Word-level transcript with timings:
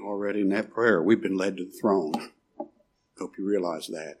Already 0.00 0.40
in 0.40 0.48
that 0.50 0.70
prayer, 0.70 1.02
we've 1.02 1.20
been 1.20 1.36
led 1.36 1.56
to 1.58 1.64
the 1.64 1.70
throne. 1.70 2.12
Hope 3.18 3.36
you 3.36 3.44
realize 3.44 3.86
that. 3.88 4.20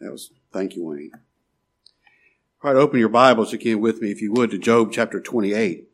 That 0.00 0.12
was, 0.12 0.30
thank 0.52 0.76
you, 0.76 0.84
Wayne. 0.84 1.10
All 2.62 2.72
right, 2.72 2.80
open 2.80 3.00
your 3.00 3.08
Bibles 3.08 3.52
again 3.52 3.80
with 3.80 4.00
me, 4.00 4.10
if 4.10 4.22
you 4.22 4.32
would, 4.32 4.50
to 4.52 4.58
Job 4.58 4.92
chapter 4.92 5.20
28. 5.20 5.88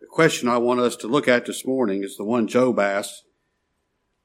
The 0.00 0.06
question 0.06 0.48
I 0.48 0.58
want 0.58 0.80
us 0.80 0.96
to 0.96 1.06
look 1.06 1.28
at 1.28 1.46
this 1.46 1.64
morning 1.64 2.02
is 2.02 2.16
the 2.16 2.24
one 2.24 2.48
Job 2.48 2.78
asked 2.78 3.24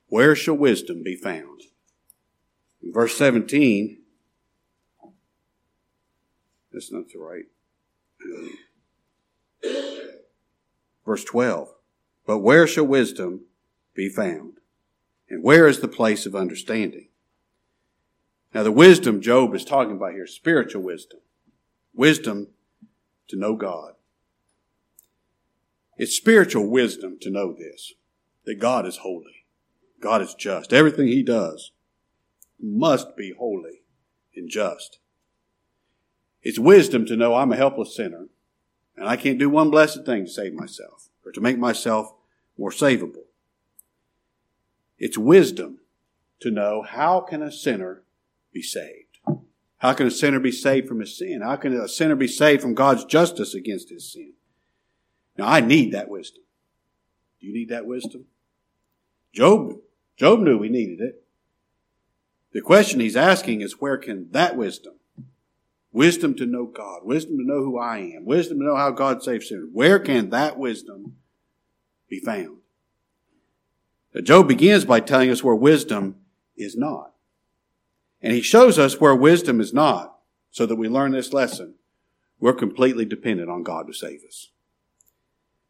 Where 0.07 0.35
shall 0.35 0.55
wisdom 0.55 1.03
be 1.03 1.15
found? 1.15 1.61
In 2.81 2.91
verse 2.91 3.15
17, 3.15 3.99
that's 6.71 6.91
not 6.91 7.09
the 7.13 7.19
right. 7.19 7.45
Um, 8.25 8.57
Verse 11.05 11.23
12. 11.23 11.69
But 12.25 12.39
where 12.39 12.67
shall 12.67 12.85
wisdom 12.85 13.45
be 13.93 14.09
found? 14.09 14.59
And 15.29 15.43
where 15.43 15.67
is 15.67 15.79
the 15.79 15.87
place 15.87 16.25
of 16.25 16.35
understanding? 16.35 17.07
Now, 18.53 18.63
the 18.63 18.71
wisdom 18.71 19.21
Job 19.21 19.53
is 19.55 19.65
talking 19.65 19.95
about 19.97 20.13
here, 20.13 20.27
spiritual 20.27 20.81
wisdom. 20.81 21.19
Wisdom 21.93 22.47
to 23.27 23.35
know 23.35 23.55
God. 23.55 23.93
It's 25.97 26.15
spiritual 26.15 26.67
wisdom 26.67 27.17
to 27.21 27.29
know 27.29 27.53
this 27.53 27.93
that 28.45 28.59
God 28.59 28.85
is 28.85 28.97
holy, 28.97 29.45
God 29.99 30.21
is 30.21 30.33
just. 30.33 30.71
Everything 30.71 31.07
He 31.07 31.23
does 31.23 31.71
must 32.59 33.17
be 33.17 33.33
holy 33.37 33.81
and 34.35 34.49
just. 34.49 34.99
It's 36.41 36.59
wisdom 36.59 37.05
to 37.07 37.17
know 37.17 37.35
I'm 37.35 37.51
a 37.51 37.57
helpless 37.57 37.95
sinner 37.95 38.27
and 38.97 39.07
I 39.07 39.15
can't 39.15 39.39
do 39.39 39.49
one 39.49 39.69
blessed 39.69 40.05
thing 40.05 40.25
to 40.25 40.31
save 40.31 40.53
myself 40.53 41.09
or 41.25 41.31
to 41.31 41.41
make 41.41 41.57
myself 41.57 42.13
more 42.57 42.71
savable. 42.71 43.25
It's 44.97 45.17
wisdom 45.17 45.79
to 46.39 46.49
know 46.49 46.81
how 46.81 47.21
can 47.21 47.43
a 47.43 47.51
sinner 47.51 48.03
be 48.51 48.61
saved? 48.61 49.19
How 49.77 49.93
can 49.93 50.07
a 50.07 50.11
sinner 50.11 50.39
be 50.39 50.51
saved 50.51 50.87
from 50.87 50.99
his 50.99 51.15
sin? 51.15 51.41
How 51.41 51.55
can 51.55 51.79
a 51.79 51.87
sinner 51.87 52.15
be 52.15 52.27
saved 52.27 52.63
from 52.63 52.73
God's 52.73 53.05
justice 53.05 53.53
against 53.53 53.89
his 53.89 54.11
sin? 54.11 54.33
Now 55.37 55.47
I 55.47 55.59
need 55.59 55.91
that 55.91 56.09
wisdom. 56.09 56.43
Do 57.39 57.45
you 57.45 57.53
need 57.53 57.69
that 57.69 57.85
wisdom? 57.85 58.25
Job, 59.33 59.73
Job 60.15 60.39
knew 60.39 60.57
we 60.57 60.69
needed 60.69 60.99
it. 60.99 61.23
The 62.53 62.61
question 62.61 62.99
he's 62.99 63.15
asking 63.15 63.61
is 63.61 63.79
where 63.79 63.97
can 63.97 64.31
that 64.31 64.57
wisdom 64.57 64.95
Wisdom 65.97 66.35
to 66.35 66.45
know 66.45 66.67
God. 66.67 66.99
Wisdom 67.05 67.39
to 67.39 67.43
know 67.43 67.63
who 67.63 67.79
I 67.79 67.97
am. 67.97 68.23
Wisdom 68.23 68.59
to 68.59 68.65
know 68.65 68.75
how 68.75 68.91
God 68.91 69.23
saves 69.23 69.49
sinners. 69.49 69.69
Where 69.73 69.97
can 69.97 70.29
that 70.29 70.59
wisdom 70.59 71.15
be 72.07 72.19
found? 72.19 72.57
Now, 74.13 74.21
Job 74.21 74.47
begins 74.47 74.85
by 74.85 74.99
telling 74.99 75.31
us 75.31 75.43
where 75.43 75.55
wisdom 75.55 76.17
is 76.55 76.77
not. 76.77 77.13
And 78.21 78.31
he 78.31 78.43
shows 78.43 78.77
us 78.77 79.01
where 79.01 79.15
wisdom 79.15 79.59
is 79.59 79.73
not 79.73 80.19
so 80.51 80.67
that 80.67 80.75
we 80.75 80.87
learn 80.87 81.13
this 81.13 81.33
lesson. 81.33 81.73
We're 82.39 82.53
completely 82.53 83.05
dependent 83.05 83.49
on 83.49 83.63
God 83.63 83.87
to 83.87 83.93
save 83.93 84.19
us. 84.23 84.51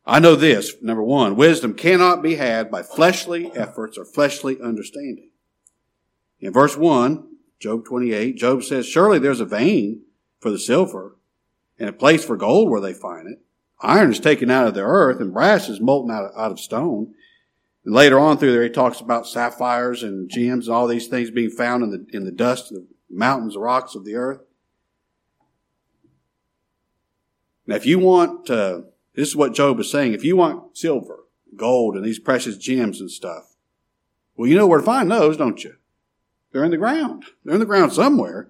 I 0.05 0.19
know 0.19 0.35
this, 0.35 0.73
number 0.81 1.03
one, 1.03 1.37
wisdom 1.37 1.73
cannot 1.73 2.21
be 2.21 2.35
had 2.35 2.69
by 2.69 2.83
fleshly 2.83 3.49
efforts 3.55 3.97
or 3.97 4.03
fleshly 4.03 4.59
understanding. 4.61 5.29
In 6.41 6.51
verse 6.51 6.75
1, 6.75 7.25
Job 7.61 7.85
28, 7.85 8.35
Job 8.35 8.63
says, 8.63 8.85
Surely 8.85 9.19
there's 9.19 9.39
a 9.39 9.45
vein 9.45 10.03
for 10.39 10.51
the 10.51 10.59
silver, 10.59 11.15
and 11.79 11.89
a 11.89 11.93
place 11.93 12.23
for 12.23 12.35
gold 12.35 12.69
where 12.69 12.81
they 12.81 12.93
find 12.93 13.27
it. 13.27 13.41
Iron 13.81 14.11
is 14.11 14.19
taken 14.19 14.49
out 14.49 14.67
of 14.67 14.73
the 14.73 14.81
earth, 14.81 15.19
and 15.19 15.33
brass 15.33 15.69
is 15.69 15.79
molten 15.79 16.11
out 16.11 16.25
of, 16.25 16.31
out 16.37 16.51
of 16.51 16.59
stone. 16.59 17.13
And 17.85 17.93
later 17.93 18.19
on 18.19 18.37
through 18.37 18.51
there, 18.51 18.63
he 18.63 18.69
talks 18.69 18.99
about 18.99 19.27
sapphires 19.27 20.03
and 20.03 20.29
gems 20.29 20.67
and 20.67 20.75
all 20.75 20.87
these 20.87 21.07
things 21.07 21.29
being 21.29 21.51
found 21.51 21.83
in 21.83 21.91
the, 21.91 22.05
in 22.17 22.25
the 22.25 22.31
dust, 22.31 22.71
of 22.71 22.77
the 22.77 22.87
mountains, 23.09 23.53
the 23.53 23.59
rocks 23.59 23.95
of 23.95 24.03
the 24.03 24.15
earth. 24.15 24.41
Now, 27.67 27.75
if 27.75 27.85
you 27.85 27.99
want, 27.99 28.49
uh, 28.49 28.81
this 29.13 29.29
is 29.29 29.35
what 29.35 29.53
Job 29.53 29.79
is 29.79 29.91
saying. 29.91 30.13
If 30.13 30.23
you 30.23 30.37
want 30.37 30.77
silver, 30.77 31.25
gold, 31.55 31.95
and 31.95 32.05
these 32.05 32.19
precious 32.19 32.57
gems 32.57 32.99
and 33.01 33.11
stuff, 33.11 33.55
well, 34.35 34.47
you 34.47 34.55
know 34.55 34.67
where 34.67 34.79
to 34.79 34.85
find 34.85 35.11
those, 35.11 35.37
don't 35.37 35.63
you? 35.63 35.75
They're 36.51 36.63
in 36.63 36.71
the 36.71 36.77
ground. 36.77 37.25
They're 37.43 37.55
in 37.55 37.59
the 37.59 37.65
ground 37.65 37.91
somewhere. 37.91 38.49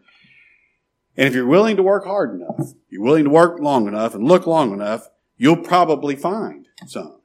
And 1.18 1.28
if 1.28 1.34
you're 1.34 1.48
willing 1.48 1.76
to 1.78 1.84
work 1.84 2.06
hard 2.06 2.36
enough, 2.36 2.74
you're 2.90 3.02
willing 3.02 3.24
to 3.24 3.30
work 3.32 3.60
long 3.60 3.88
enough 3.88 4.14
and 4.14 4.24
look 4.24 4.46
long 4.46 4.72
enough, 4.72 5.10
you'll 5.36 5.58
probably 5.58 6.16
find 6.16 6.68
some. 6.86 7.22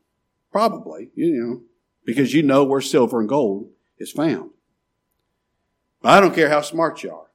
Probably, 0.51 1.11
you 1.15 1.33
know, 1.33 1.61
because 2.05 2.33
you 2.33 2.43
know 2.43 2.65
where 2.65 2.81
silver 2.81 3.21
and 3.21 3.29
gold 3.29 3.71
is 3.99 4.11
found. 4.11 4.51
But 6.01 6.11
I 6.11 6.21
don't 6.21 6.35
care 6.35 6.49
how 6.49 6.63
smart 6.63 7.03
you 7.03 7.13
are. 7.13 7.31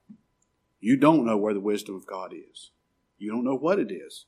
You 0.79 0.97
don't 0.97 1.25
know 1.25 1.37
where 1.37 1.53
the 1.53 1.59
wisdom 1.59 1.95
of 1.95 2.07
God 2.07 2.33
is. 2.33 2.71
You 3.17 3.31
don't 3.31 3.45
know 3.45 3.55
what 3.55 3.79
it 3.79 3.91
is. 3.91 4.25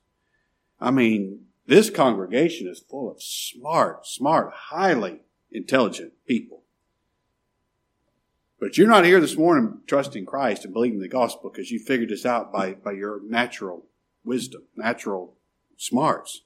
I 0.79 0.91
mean, 0.91 1.45
this 1.68 1.89
congregation 1.89 2.68
is 2.68 2.79
full 2.79 3.12
of 3.12 3.22
smart, 3.22 4.07
smart, 4.07 4.51
highly 4.53 5.19
intelligent 5.51 6.13
people. 6.25 6.63
But 8.59 8.78
you're 8.78 8.88
not 8.88 9.06
here 9.06 9.22
this 9.22 9.38
morning 9.38 9.80
trusting 9.88 10.25
Christ 10.25 10.66
and 10.66 10.74
believing 10.74 11.00
the 11.00 11.08
gospel 11.08 11.50
because 11.50 11.72
you 11.72 11.80
figured 11.80 12.09
this 12.09 12.25
out 12.25 12.52
by, 12.52 12.74
by 12.74 12.92
your 12.92 13.22
natural 13.24 13.86
wisdom, 14.25 14.64
natural 14.75 15.36
smarts. 15.78 16.42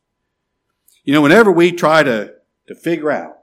You 1.04 1.14
know, 1.14 1.22
whenever 1.22 1.52
we 1.52 1.72
try 1.72 2.04
to, 2.04 2.36
to 2.68 2.76
figure 2.76 3.12
out 3.12 3.40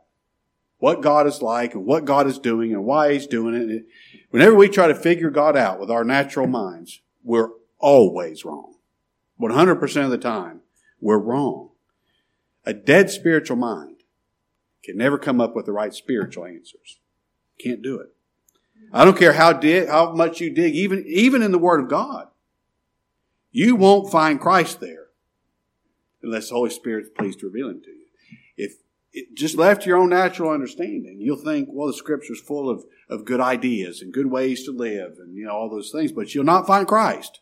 what 0.78 1.02
God 1.02 1.26
is 1.26 1.42
like 1.42 1.74
and 1.74 1.84
what 1.84 2.04
God 2.04 2.26
is 2.28 2.38
doing 2.38 2.72
and 2.72 2.84
why 2.84 3.12
He's 3.12 3.26
doing 3.26 3.54
it, 3.54 3.86
whenever 4.30 4.54
we 4.54 4.68
try 4.68 4.86
to 4.86 4.94
figure 4.94 5.30
God 5.30 5.56
out 5.56 5.80
with 5.80 5.90
our 5.90 6.04
natural 6.04 6.46
minds, 6.46 7.02
we're 7.24 7.50
always 7.78 8.44
wrong. 8.44 8.74
100% 9.40 10.04
of 10.04 10.10
the 10.10 10.18
time, 10.18 10.60
we're 11.00 11.18
wrong. 11.18 11.70
A 12.64 12.72
dead 12.72 13.10
spiritual 13.10 13.56
mind 13.56 14.04
can 14.84 14.96
never 14.96 15.18
come 15.18 15.40
up 15.40 15.56
with 15.56 15.66
the 15.66 15.72
right 15.72 15.92
spiritual 15.92 16.46
answers. 16.46 17.00
Can't 17.58 17.82
do 17.82 17.98
it. 17.98 18.14
I 18.92 19.04
don't 19.04 19.16
care 19.16 19.34
how 19.34 19.52
dig, 19.52 19.88
how 19.88 20.12
much 20.12 20.40
you 20.40 20.50
dig, 20.50 20.74
even, 20.74 21.04
even 21.06 21.42
in 21.42 21.52
the 21.52 21.58
Word 21.58 21.80
of 21.80 21.88
God. 21.88 22.28
You 23.52 23.76
won't 23.76 24.10
find 24.10 24.40
Christ 24.40 24.80
there 24.80 25.06
unless 26.22 26.48
the 26.48 26.54
Holy 26.54 26.70
Spirit's 26.70 27.10
pleased 27.16 27.40
to 27.40 27.46
reveal 27.46 27.68
him 27.68 27.82
to 27.82 27.90
you. 27.90 28.06
If 28.56 28.74
it, 29.12 29.34
just 29.34 29.56
left 29.56 29.86
your 29.86 29.96
own 29.96 30.10
natural 30.10 30.50
understanding, 30.50 31.18
you'll 31.20 31.36
think, 31.36 31.68
well, 31.72 31.88
the 31.88 31.94
Scripture's 31.94 32.40
full 32.40 32.68
of, 32.68 32.84
of 33.08 33.24
good 33.24 33.40
ideas 33.40 34.02
and 34.02 34.12
good 34.12 34.26
ways 34.26 34.64
to 34.64 34.72
live 34.72 35.16
and 35.18 35.34
you 35.34 35.44
know 35.44 35.52
all 35.52 35.70
those 35.70 35.90
things, 35.90 36.12
but 36.12 36.34
you'll 36.34 36.44
not 36.44 36.66
find 36.66 36.86
Christ. 36.86 37.40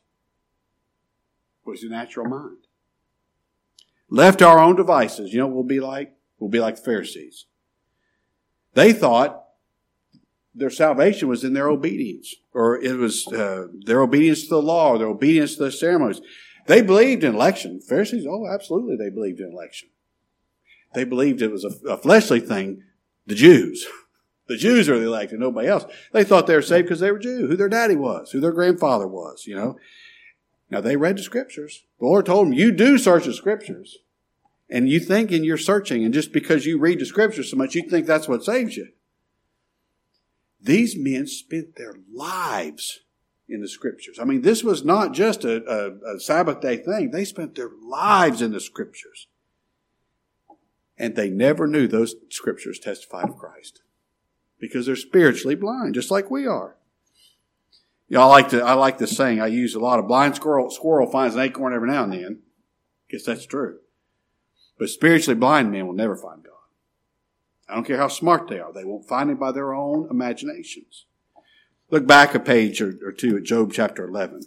Was 1.64 1.82
your 1.82 1.90
natural 1.90 2.26
mind. 2.26 2.56
Left 4.08 4.38
to 4.38 4.46
our 4.46 4.58
own 4.58 4.76
devices, 4.76 5.34
you 5.34 5.40
know, 5.40 5.46
we'll 5.46 5.64
be 5.64 5.80
like 5.80 6.14
we'll 6.38 6.48
be 6.48 6.60
like 6.60 6.76
the 6.76 6.82
Pharisees. 6.82 7.44
They 8.72 8.94
thought 8.94 9.47
their 10.58 10.70
salvation 10.70 11.28
was 11.28 11.44
in 11.44 11.52
their 11.52 11.68
obedience, 11.68 12.34
or 12.52 12.78
it 12.80 12.96
was 12.96 13.26
uh, 13.28 13.68
their 13.86 14.02
obedience 14.02 14.42
to 14.44 14.48
the 14.50 14.62
law, 14.62 14.90
or 14.90 14.98
their 14.98 15.08
obedience 15.08 15.56
to 15.56 15.64
the 15.64 15.72
ceremonies. 15.72 16.20
They 16.66 16.82
believed 16.82 17.24
in 17.24 17.34
election. 17.34 17.80
Pharisees, 17.80 18.26
oh, 18.28 18.46
absolutely, 18.46 18.96
they 18.96 19.10
believed 19.10 19.40
in 19.40 19.52
election. 19.52 19.88
They 20.94 21.04
believed 21.04 21.40
it 21.40 21.52
was 21.52 21.64
a, 21.64 21.88
a 21.88 21.96
fleshly 21.96 22.40
thing. 22.40 22.82
The 23.26 23.34
Jews, 23.34 23.86
the 24.48 24.56
Jews 24.56 24.88
are 24.88 24.98
the 24.98 25.06
elected, 25.06 25.38
nobody 25.38 25.68
else. 25.68 25.84
They 26.12 26.24
thought 26.24 26.46
they 26.46 26.54
were 26.54 26.62
saved 26.62 26.86
because 26.86 27.00
they 27.00 27.12
were 27.12 27.18
Jew, 27.18 27.46
who 27.46 27.56
their 27.56 27.68
daddy 27.68 27.96
was, 27.96 28.30
who 28.30 28.40
their 28.40 28.52
grandfather 28.52 29.06
was. 29.06 29.46
You 29.46 29.56
know. 29.56 29.76
Now 30.70 30.80
they 30.80 30.96
read 30.96 31.16
the 31.16 31.22
scriptures. 31.22 31.84
The 31.98 32.06
Lord 32.06 32.26
told 32.26 32.46
them, 32.46 32.52
"You 32.52 32.72
do 32.72 32.98
search 32.98 33.26
the 33.26 33.34
scriptures." 33.34 33.98
And 34.70 34.86
you 34.88 35.00
think 35.00 35.32
and 35.32 35.46
you're 35.46 35.56
searching, 35.56 36.04
and 36.04 36.12
just 36.12 36.30
because 36.30 36.66
you 36.66 36.78
read 36.78 36.98
the 36.98 37.06
scriptures 37.06 37.50
so 37.50 37.56
much, 37.56 37.74
you 37.74 37.88
think 37.88 38.06
that's 38.06 38.28
what 38.28 38.44
saves 38.44 38.76
you. 38.76 38.88
These 40.60 40.96
men 40.96 41.26
spent 41.26 41.76
their 41.76 41.94
lives 42.12 43.00
in 43.48 43.60
the 43.60 43.68
scriptures. 43.68 44.18
I 44.20 44.24
mean, 44.24 44.42
this 44.42 44.62
was 44.62 44.84
not 44.84 45.14
just 45.14 45.44
a, 45.44 45.64
a, 45.64 46.16
a, 46.16 46.20
Sabbath 46.20 46.60
day 46.60 46.76
thing. 46.76 47.10
They 47.10 47.24
spent 47.24 47.54
their 47.54 47.70
lives 47.82 48.42
in 48.42 48.52
the 48.52 48.60
scriptures. 48.60 49.26
And 50.98 51.14
they 51.14 51.30
never 51.30 51.66
knew 51.66 51.86
those 51.86 52.16
scriptures 52.28 52.78
testified 52.78 53.28
of 53.28 53.38
Christ. 53.38 53.80
Because 54.60 54.86
they're 54.86 54.96
spiritually 54.96 55.54
blind, 55.54 55.94
just 55.94 56.10
like 56.10 56.30
we 56.30 56.46
are. 56.46 56.76
You 58.08 58.16
know, 58.16 58.22
I 58.22 58.26
like 58.26 58.48
to, 58.50 58.62
I 58.62 58.72
like 58.72 58.98
this 58.98 59.16
saying 59.16 59.40
I 59.40 59.46
use 59.46 59.74
a 59.74 59.80
lot. 59.80 59.98
of 59.98 60.08
blind 60.08 60.34
squirrel, 60.34 60.70
squirrel 60.70 61.10
finds 61.10 61.36
an 61.36 61.42
acorn 61.42 61.72
every 61.72 61.88
now 61.88 62.04
and 62.04 62.12
then. 62.12 62.40
Guess 63.08 63.24
that's 63.24 63.46
true. 63.46 63.78
But 64.78 64.88
spiritually 64.88 65.38
blind 65.38 65.70
men 65.70 65.86
will 65.86 65.94
never 65.94 66.16
find 66.16 66.42
God. 66.42 66.52
I 67.68 67.74
don't 67.74 67.84
care 67.84 67.98
how 67.98 68.08
smart 68.08 68.48
they 68.48 68.58
are. 68.58 68.72
They 68.72 68.84
won't 68.84 69.06
find 69.06 69.30
it 69.30 69.38
by 69.38 69.52
their 69.52 69.74
own 69.74 70.08
imaginations. 70.10 71.04
Look 71.90 72.06
back 72.06 72.34
a 72.34 72.40
page 72.40 72.80
or, 72.80 72.94
or 73.04 73.12
two 73.12 73.36
at 73.36 73.42
Job 73.42 73.72
chapter 73.72 74.06
11. 74.06 74.42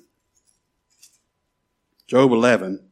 Job 2.07 2.31
11. 2.31 2.87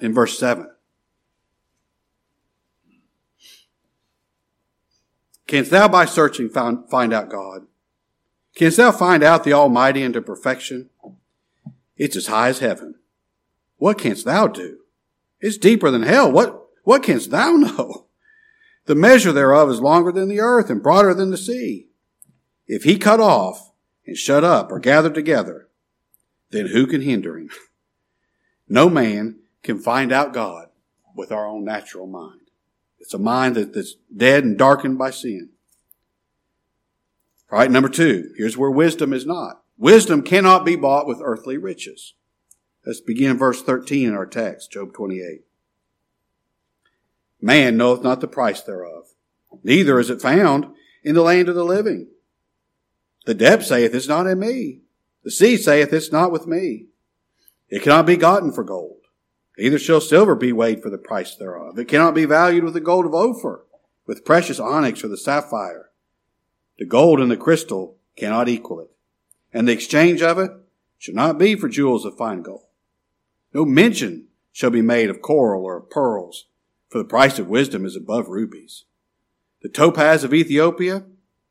In 0.00 0.14
verse 0.14 0.38
7. 0.38 0.70
Canst 5.46 5.70
thou 5.70 5.88
by 5.88 6.04
searching 6.04 6.48
find, 6.48 6.88
find 6.88 7.12
out 7.12 7.28
God? 7.28 7.66
Canst 8.54 8.76
thou 8.76 8.92
find 8.92 9.22
out 9.22 9.42
the 9.44 9.52
Almighty 9.52 10.02
into 10.02 10.22
perfection? 10.22 10.90
It's 11.96 12.16
as 12.16 12.28
high 12.28 12.48
as 12.48 12.60
heaven. 12.60 12.99
What 13.80 13.96
canst 13.96 14.26
thou 14.26 14.46
do? 14.46 14.80
It's 15.40 15.56
deeper 15.56 15.90
than 15.90 16.02
hell. 16.02 16.30
What, 16.30 16.66
what 16.84 17.02
canst 17.02 17.30
thou 17.30 17.52
know? 17.56 18.08
The 18.84 18.94
measure 18.94 19.32
thereof 19.32 19.70
is 19.70 19.80
longer 19.80 20.12
than 20.12 20.28
the 20.28 20.38
earth 20.38 20.68
and 20.68 20.82
broader 20.82 21.14
than 21.14 21.30
the 21.30 21.38
sea. 21.38 21.88
If 22.66 22.84
he 22.84 22.98
cut 22.98 23.20
off 23.20 23.72
and 24.06 24.18
shut 24.18 24.44
up 24.44 24.70
or 24.70 24.78
gather 24.78 25.10
together, 25.10 25.68
then 26.50 26.66
who 26.66 26.86
can 26.86 27.00
hinder 27.00 27.36
him? 27.36 27.50
No 28.72 28.88
man 28.88 29.40
can 29.64 29.80
find 29.80 30.12
out 30.12 30.32
God 30.32 30.68
with 31.16 31.32
our 31.32 31.44
own 31.44 31.64
natural 31.64 32.06
mind. 32.06 32.42
It's 33.00 33.12
a 33.12 33.18
mind 33.18 33.56
that, 33.56 33.72
that's 33.72 33.96
dead 34.16 34.44
and 34.44 34.56
darkened 34.56 34.96
by 34.96 35.10
sin. 35.10 35.48
All 37.50 37.58
right, 37.58 37.68
number 37.68 37.88
two, 37.88 38.32
here's 38.36 38.56
where 38.56 38.70
wisdom 38.70 39.12
is 39.12 39.26
not. 39.26 39.64
Wisdom 39.76 40.22
cannot 40.22 40.64
be 40.64 40.76
bought 40.76 41.08
with 41.08 41.18
earthly 41.20 41.58
riches. 41.58 42.14
Let's 42.86 43.00
begin 43.00 43.36
verse 43.36 43.62
13 43.62 44.08
in 44.08 44.14
our 44.14 44.26
text, 44.26 44.72
Job 44.72 44.94
28. 44.94 45.44
Man 47.40 47.76
knoweth 47.76 48.02
not 48.02 48.20
the 48.20 48.28
price 48.28 48.62
thereof, 48.62 49.04
neither 49.62 49.98
is 49.98 50.10
it 50.10 50.22
found 50.22 50.66
in 51.02 51.14
the 51.14 51.22
land 51.22 51.48
of 51.48 51.54
the 51.54 51.64
living. 51.64 52.08
The 53.26 53.34
depth 53.34 53.66
saith, 53.66 53.94
It's 53.94 54.08
not 54.08 54.26
in 54.26 54.38
me. 54.38 54.80
The 55.24 55.30
sea 55.30 55.56
saith, 55.56 55.92
It's 55.92 56.12
not 56.12 56.32
with 56.32 56.46
me. 56.46 56.86
It 57.68 57.82
cannot 57.82 58.06
be 58.06 58.16
gotten 58.16 58.52
for 58.52 58.64
gold. 58.64 58.96
Neither 59.58 59.78
shall 59.78 60.00
silver 60.00 60.34
be 60.34 60.52
weighed 60.52 60.82
for 60.82 60.88
the 60.88 60.98
price 60.98 61.36
thereof. 61.36 61.78
It 61.78 61.88
cannot 61.88 62.14
be 62.14 62.24
valued 62.24 62.64
with 62.64 62.74
the 62.74 62.80
gold 62.80 63.04
of 63.04 63.14
Ophir, 63.14 63.60
with 64.06 64.24
precious 64.24 64.58
onyx 64.58 65.04
or 65.04 65.08
the 65.08 65.18
sapphire. 65.18 65.90
The 66.78 66.86
gold 66.86 67.20
and 67.20 67.30
the 67.30 67.36
crystal 67.36 67.98
cannot 68.16 68.48
equal 68.48 68.80
it. 68.80 68.90
And 69.52 69.68
the 69.68 69.72
exchange 69.72 70.22
of 70.22 70.38
it 70.38 70.50
shall 70.98 71.14
not 71.14 71.38
be 71.38 71.56
for 71.56 71.68
jewels 71.68 72.06
of 72.06 72.16
fine 72.16 72.40
gold. 72.40 72.64
No 73.52 73.64
mention 73.64 74.28
shall 74.52 74.70
be 74.70 74.82
made 74.82 75.10
of 75.10 75.22
coral 75.22 75.64
or 75.64 75.76
of 75.76 75.90
pearls, 75.90 76.46
for 76.88 76.98
the 76.98 77.04
price 77.04 77.38
of 77.38 77.48
wisdom 77.48 77.84
is 77.84 77.96
above 77.96 78.28
rubies. 78.28 78.84
The 79.62 79.68
topaz 79.68 80.24
of 80.24 80.34
Ethiopia 80.34 81.04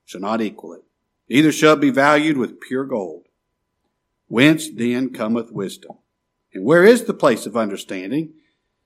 shall 0.06 0.22
not 0.22 0.42
equal 0.42 0.74
it. 0.74 0.84
Neither 1.30 1.52
shall 1.52 1.74
it 1.74 1.82
be 1.82 1.92
valued 1.92 2.38
with 2.38 2.60
pure 2.60 2.86
gold. 2.86 3.26
Whence 4.28 4.70
then 4.70 5.12
cometh 5.12 5.52
wisdom? 5.52 5.98
And 6.54 6.66
where 6.66 6.84
is 6.84 7.04
the 7.04 7.14
place 7.14 7.46
of 7.46 7.56
understanding? 7.56 8.34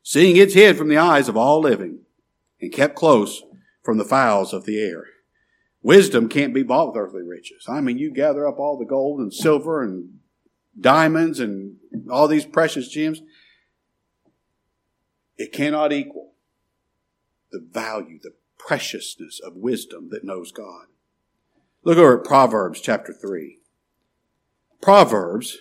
Seeing 0.01 0.35
it's 0.35 0.53
hid 0.53 0.77
from 0.77 0.89
the 0.89 0.97
eyes 0.97 1.29
of 1.29 1.37
all 1.37 1.61
living 1.61 1.99
and 2.59 2.73
kept 2.73 2.95
close 2.95 3.43
from 3.81 3.97
the 3.97 4.05
fowls 4.05 4.53
of 4.53 4.65
the 4.65 4.79
air. 4.81 5.05
Wisdom 5.81 6.29
can't 6.29 6.53
be 6.53 6.63
bought 6.63 6.87
with 6.87 6.97
earthly 6.97 7.23
riches. 7.23 7.65
I 7.67 7.81
mean, 7.81 7.97
you 7.97 8.11
gather 8.11 8.47
up 8.47 8.57
all 8.57 8.77
the 8.77 8.85
gold 8.85 9.19
and 9.19 9.33
silver 9.33 9.83
and 9.83 10.19
diamonds 10.79 11.39
and 11.39 11.77
all 12.09 12.27
these 12.27 12.45
precious 12.45 12.87
gems. 12.87 13.21
It 15.37 15.51
cannot 15.51 15.91
equal 15.91 16.33
the 17.51 17.59
value, 17.59 18.19
the 18.21 18.33
preciousness 18.57 19.39
of 19.39 19.55
wisdom 19.55 20.09
that 20.09 20.23
knows 20.23 20.51
God. 20.51 20.87
Look 21.83 21.97
over 21.97 22.19
at 22.19 22.25
Proverbs 22.25 22.81
chapter 22.81 23.13
3. 23.13 23.59
Proverbs, 24.81 25.57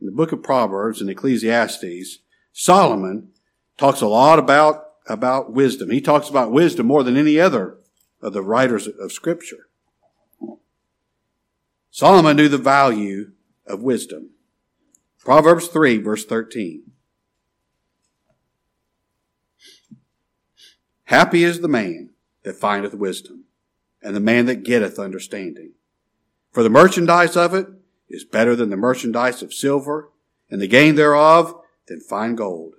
in 0.00 0.06
the 0.06 0.12
book 0.12 0.32
of 0.32 0.42
Proverbs 0.42 1.00
and 1.00 1.08
Ecclesiastes, 1.08 2.18
Solomon 2.52 3.28
talks 3.76 4.00
a 4.00 4.06
lot 4.06 4.38
about, 4.38 4.92
about 5.06 5.52
wisdom. 5.52 5.90
He 5.90 6.00
talks 6.00 6.28
about 6.28 6.52
wisdom 6.52 6.86
more 6.86 7.02
than 7.02 7.16
any 7.16 7.38
other 7.38 7.78
of 8.20 8.32
the 8.32 8.42
writers 8.42 8.88
of 8.88 9.12
Scripture. 9.12 9.68
Solomon 11.90 12.36
knew 12.36 12.48
the 12.48 12.58
value 12.58 13.32
of 13.66 13.82
wisdom. 13.82 14.30
Proverbs 15.18 15.68
3, 15.68 15.98
verse 15.98 16.24
13. 16.24 16.82
Happy 21.04 21.44
is 21.44 21.60
the 21.60 21.68
man 21.68 22.10
that 22.42 22.56
findeth 22.56 22.94
wisdom, 22.94 23.44
and 24.02 24.14
the 24.14 24.20
man 24.20 24.46
that 24.46 24.64
getteth 24.64 24.98
understanding. 24.98 25.72
For 26.50 26.62
the 26.62 26.70
merchandise 26.70 27.36
of 27.36 27.54
it 27.54 27.66
is 28.08 28.24
better 28.24 28.56
than 28.56 28.70
the 28.70 28.76
merchandise 28.76 29.42
of 29.42 29.52
silver, 29.52 30.10
and 30.50 30.60
the 30.60 30.68
gain 30.68 30.94
thereof 30.94 31.60
than 31.86 32.00
fine 32.00 32.34
gold. 32.34 32.74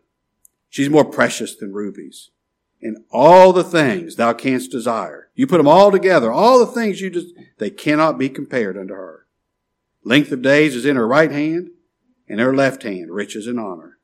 She's 0.69 0.89
more 0.89 1.05
precious 1.05 1.55
than 1.55 1.73
rubies. 1.73 2.31
And 2.81 3.05
all 3.11 3.53
the 3.53 3.63
things 3.63 4.15
thou 4.15 4.33
canst 4.33 4.71
desire, 4.71 5.29
you 5.35 5.47
put 5.47 5.57
them 5.57 5.67
all 5.67 5.91
together, 5.91 6.31
all 6.31 6.59
the 6.59 6.71
things 6.71 7.01
you 7.01 7.09
just, 7.09 7.33
they 7.57 7.69
cannot 7.69 8.17
be 8.17 8.29
compared 8.29 8.77
unto 8.77 8.93
her. 8.93 9.26
Length 10.07 10.31
of 10.31 10.41
days 10.41 10.73
is 10.73 10.85
in 10.85 10.95
her 10.95 11.05
right 11.05 11.31
hand, 11.31 11.71
and 12.29 12.39
her 12.39 12.55
left 12.55 12.83
hand 12.83 13.11
riches 13.11 13.45
and 13.45 13.59
honor. 13.59 13.97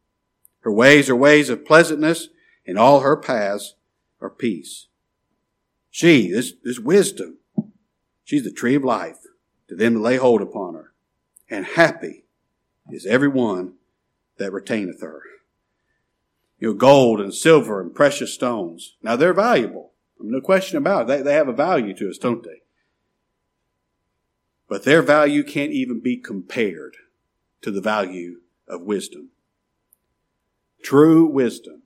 Her 0.60 0.72
ways 0.72 1.10
are 1.10 1.16
ways 1.16 1.50
of 1.50 1.66
pleasantness, 1.66 2.28
and 2.68 2.78
all 2.78 3.00
her 3.00 3.16
paths 3.16 3.76
are 4.20 4.30
peace. 4.30 4.88
She, 5.90 6.30
this, 6.30 6.52
this 6.62 6.78
wisdom, 6.78 7.38
she's 8.26 8.44
the 8.44 8.52
tree 8.52 8.76
of 8.76 8.84
life 8.84 9.20
to 9.70 9.76
them 9.78 9.94
that 9.94 10.02
lay 10.02 10.18
hold 10.18 10.42
upon 10.42 10.74
her 10.74 10.94
and 11.50 11.66
happy 11.66 12.26
is 12.90 13.06
every 13.06 13.30
one 13.30 13.76
that 14.40 14.52
retaineth 14.52 15.02
her. 15.02 15.22
You 16.60 16.70
know, 16.70 16.74
gold 16.74 17.22
and 17.22 17.34
silver 17.34 17.80
and 17.80 17.96
precious 17.96 18.34
stones. 18.34 18.98
Now 19.02 19.16
they're 19.16 19.34
valuable. 19.34 19.94
No 20.20 20.42
question 20.42 20.78
about 20.78 21.04
it. 21.04 21.08
They, 21.08 21.22
they 21.22 21.34
have 21.34 21.48
a 21.48 21.54
value 21.54 21.94
to 21.94 22.10
us, 22.10 22.18
don't 22.18 22.44
they? 22.44 22.64
But 24.74 24.86
their 24.86 25.04
value 25.04 25.44
can't 25.44 25.72
even 25.72 26.00
be 26.00 26.18
compared 26.18 26.98
to 27.62 27.70
the 27.70 27.80
value 27.80 28.38
of 28.68 28.81
wisdom. 28.81 29.30
True 30.81 31.28
wisdom 31.28 31.84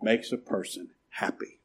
makes 0.00 0.30
a 0.30 0.36
person 0.36 0.90
happy. 1.08 1.58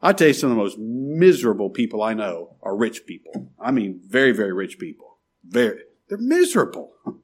I 0.00 0.12
tell 0.12 0.26
you, 0.26 0.34
some 0.34 0.50
of 0.50 0.56
the 0.56 0.62
most 0.64 0.78
miserable 0.80 1.70
people 1.70 2.02
I 2.02 2.14
know 2.14 2.56
are 2.60 2.76
rich 2.76 3.06
people. 3.06 3.52
I 3.56 3.70
mean, 3.70 4.00
very, 4.04 4.32
very 4.32 4.52
rich 4.52 4.80
people. 4.80 5.18
Very, 5.44 5.82
they're 6.08 6.18
miserable. 6.18 6.94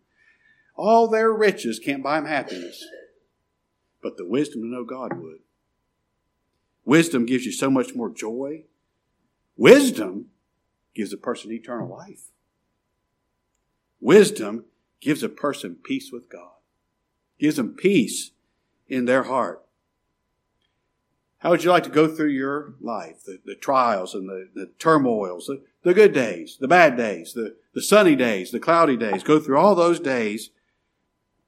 All 0.76 1.08
their 1.08 1.32
riches 1.32 1.80
can't 1.80 2.04
buy 2.04 2.20
them 2.20 2.28
happiness. 2.28 2.86
But 4.00 4.16
the 4.16 4.28
wisdom 4.28 4.62
to 4.62 4.68
know 4.68 4.84
God 4.84 5.14
would. 5.14 5.40
Wisdom 6.84 7.26
gives 7.26 7.44
you 7.44 7.50
so 7.50 7.68
much 7.68 7.96
more 7.96 8.10
joy. 8.10 8.62
Wisdom 9.56 10.26
gives 10.94 11.12
a 11.12 11.16
person 11.16 11.52
eternal 11.52 11.88
life. 11.88 12.28
Wisdom 14.00 14.64
gives 15.00 15.22
a 15.22 15.28
person 15.28 15.76
peace 15.82 16.10
with 16.12 16.30
God, 16.30 16.52
gives 17.38 17.56
them 17.56 17.74
peace 17.74 18.32
in 18.88 19.04
their 19.04 19.24
heart. 19.24 19.64
How 21.38 21.50
would 21.50 21.62
you 21.62 21.70
like 21.70 21.84
to 21.84 21.90
go 21.90 22.08
through 22.08 22.30
your 22.30 22.74
life? 22.80 23.22
The, 23.24 23.38
the 23.44 23.54
trials 23.54 24.14
and 24.14 24.28
the, 24.28 24.48
the 24.54 24.66
turmoils, 24.78 25.46
the, 25.46 25.62
the 25.84 25.94
good 25.94 26.12
days, 26.12 26.58
the 26.60 26.66
bad 26.66 26.96
days, 26.96 27.32
the, 27.32 27.56
the 27.74 27.82
sunny 27.82 28.16
days, 28.16 28.50
the 28.50 28.58
cloudy 28.58 28.96
days. 28.96 29.22
Go 29.22 29.38
through 29.38 29.58
all 29.58 29.76
those 29.76 30.00
days 30.00 30.50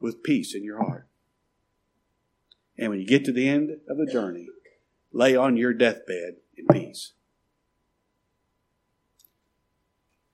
with 0.01 0.23
peace 0.23 0.55
in 0.55 0.63
your 0.63 0.83
heart. 0.83 1.09
And 2.79 2.91
when 2.91 3.01
you 3.01 3.07
get 3.07 3.25
to 3.25 3.33
the 3.33 3.49
end 3.49 3.79
of 3.89 3.99
the 3.99 4.07
journey, 4.07 4.49
lay 5.13 5.35
on 5.35 5.57
your 5.57 5.75
deathbed 5.75 6.37
in 6.57 6.67
peace. 6.69 7.13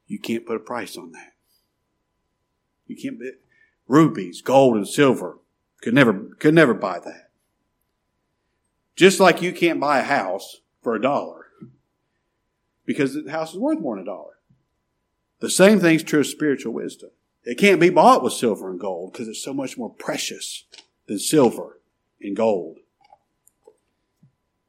You 0.07 0.19
can't 0.19 0.47
put 0.47 0.57
a 0.57 0.61
price 0.61 0.97
on 0.97 1.13
that. 1.13 1.33
You 2.87 2.97
can't. 2.97 3.21
Rubies, 3.89 4.43
gold, 4.43 4.77
and 4.77 4.87
silver 4.87 5.39
could 5.83 5.95
never 5.95 6.13
could 6.39 6.55
never 6.55 6.75
buy 6.75 6.99
that. 7.01 7.31
Just 8.95 9.21
like 9.21 9.43
you 9.43 9.53
can't 9.53 9.81
buy 9.81 10.01
a 10.01 10.05
house 10.05 10.61
for 10.83 10.95
a 10.95 11.03
dollar 11.03 11.47
because 12.85 13.15
the 13.15 13.31
house 13.31 13.53
is 13.53 13.59
worth 13.59 13.81
more 13.81 13.97
than 13.97 14.05
a 14.05 14.07
dollar. 14.07 14.39
The 15.41 15.51
same 15.51 15.81
thing's 15.81 16.03
true 16.03 16.21
of 16.21 16.27
spiritual 16.27 16.73
wisdom. 16.73 17.11
It 17.45 17.59
can't 17.59 17.81
be 17.81 17.91
bought 17.91 18.23
with 18.23 18.33
silver 18.33 18.71
and 18.71 18.81
gold 18.81 19.13
because 19.13 19.29
it's 19.29 19.43
so 19.43 19.53
much 19.53 19.77
more 19.77 19.91
precious 19.91 20.65
than 21.07 21.19
silver 21.19 21.81
and 22.21 22.35
gold. 22.35 22.79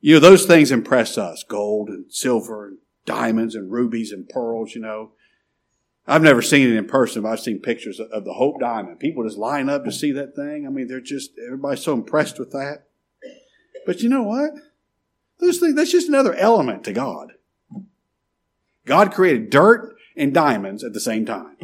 You 0.01 0.15
know, 0.15 0.19
those 0.19 0.45
things 0.45 0.71
impress 0.71 1.17
us 1.17 1.43
gold 1.43 1.89
and 1.89 2.05
silver 2.09 2.67
and 2.67 2.77
diamonds 3.05 3.55
and 3.55 3.71
rubies 3.71 4.11
and 4.11 4.27
pearls, 4.29 4.75
you 4.75 4.81
know. 4.81 5.11
I've 6.07 6.21
never 6.21 6.41
seen 6.41 6.69
it 6.69 6.75
in 6.75 6.87
person, 6.87 7.21
but 7.21 7.29
I've 7.29 7.41
seen 7.41 7.59
pictures 7.59 7.99
of 7.99 8.23
the 8.23 8.33
Hope 8.33 8.61
Diamond. 8.61 8.99
People 8.99 9.25
just 9.25 9.37
line 9.37 9.67
up 9.67 9.83
to 9.83 9.91
see 9.91 10.13
that 10.13 10.35
thing. 10.35 10.65
I 10.65 10.69
mean, 10.69 10.87
they're 10.87 11.01
just, 11.01 11.31
everybody's 11.45 11.83
so 11.83 11.93
impressed 11.93 12.39
with 12.39 12.51
that. 12.51 12.85
But 13.85 14.01
you 14.01 14.07
know 14.07 14.23
what? 14.23 14.51
Those 15.39 15.59
things, 15.59 15.75
that's 15.75 15.91
just 15.91 16.07
another 16.07 16.33
element 16.33 16.85
to 16.85 16.93
God. 16.93 17.33
God 18.85 19.13
created 19.13 19.49
dirt 19.49 19.97
and 20.15 20.33
diamonds 20.33 20.83
at 20.83 20.93
the 20.93 21.01
same 21.01 21.25
time. 21.25 21.57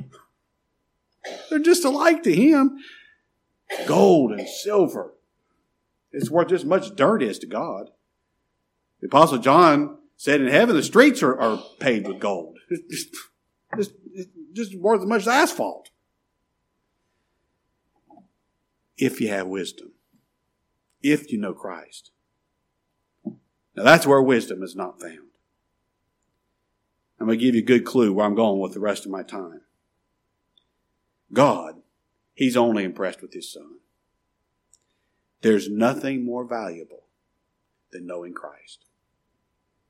They're 1.49 1.59
just 1.59 1.85
alike 1.85 2.23
to 2.23 2.35
Him. 2.35 2.79
gold 3.87 4.33
and 4.33 4.47
silver. 4.47 5.13
It's 6.11 6.29
worth 6.29 6.51
as 6.51 6.65
much 6.65 6.95
dirt 6.95 7.23
is 7.23 7.39
to 7.39 7.47
God. 7.47 7.91
The 8.99 9.07
Apostle 9.07 9.39
John 9.39 9.97
said 10.17 10.41
in 10.41 10.47
heaven 10.47 10.75
the 10.75 10.83
streets 10.83 11.23
are, 11.23 11.39
are 11.39 11.63
paved 11.79 12.07
with 12.07 12.19
gold. 12.19 12.59
Just, 13.77 13.93
just 14.53 14.75
worth 14.75 15.01
as 15.01 15.07
much 15.07 15.21
as 15.21 15.27
asphalt. 15.27 15.89
If 18.97 19.19
you 19.19 19.29
have 19.29 19.47
wisdom. 19.47 19.93
If 21.01 21.31
you 21.31 21.37
know 21.37 21.53
Christ. 21.53 22.11
Now 23.75 23.83
that's 23.83 24.05
where 24.05 24.21
wisdom 24.21 24.63
is 24.63 24.75
not 24.75 25.01
found. 25.01 25.19
I'm 27.19 27.27
going 27.27 27.39
to 27.39 27.45
give 27.45 27.55
you 27.55 27.61
a 27.61 27.65
good 27.65 27.85
clue 27.85 28.11
where 28.11 28.25
I'm 28.25 28.35
going 28.35 28.59
with 28.59 28.73
the 28.73 28.79
rest 28.79 29.05
of 29.05 29.11
my 29.11 29.23
time. 29.23 29.61
God, 31.31 31.75
He's 32.33 32.57
only 32.57 32.83
impressed 32.83 33.21
with 33.21 33.33
His 33.33 33.51
Son. 33.51 33.77
There's 35.41 35.69
nothing 35.69 36.25
more 36.25 36.45
valuable 36.45 37.03
than 37.91 38.07
knowing 38.07 38.33
Christ. 38.33 38.85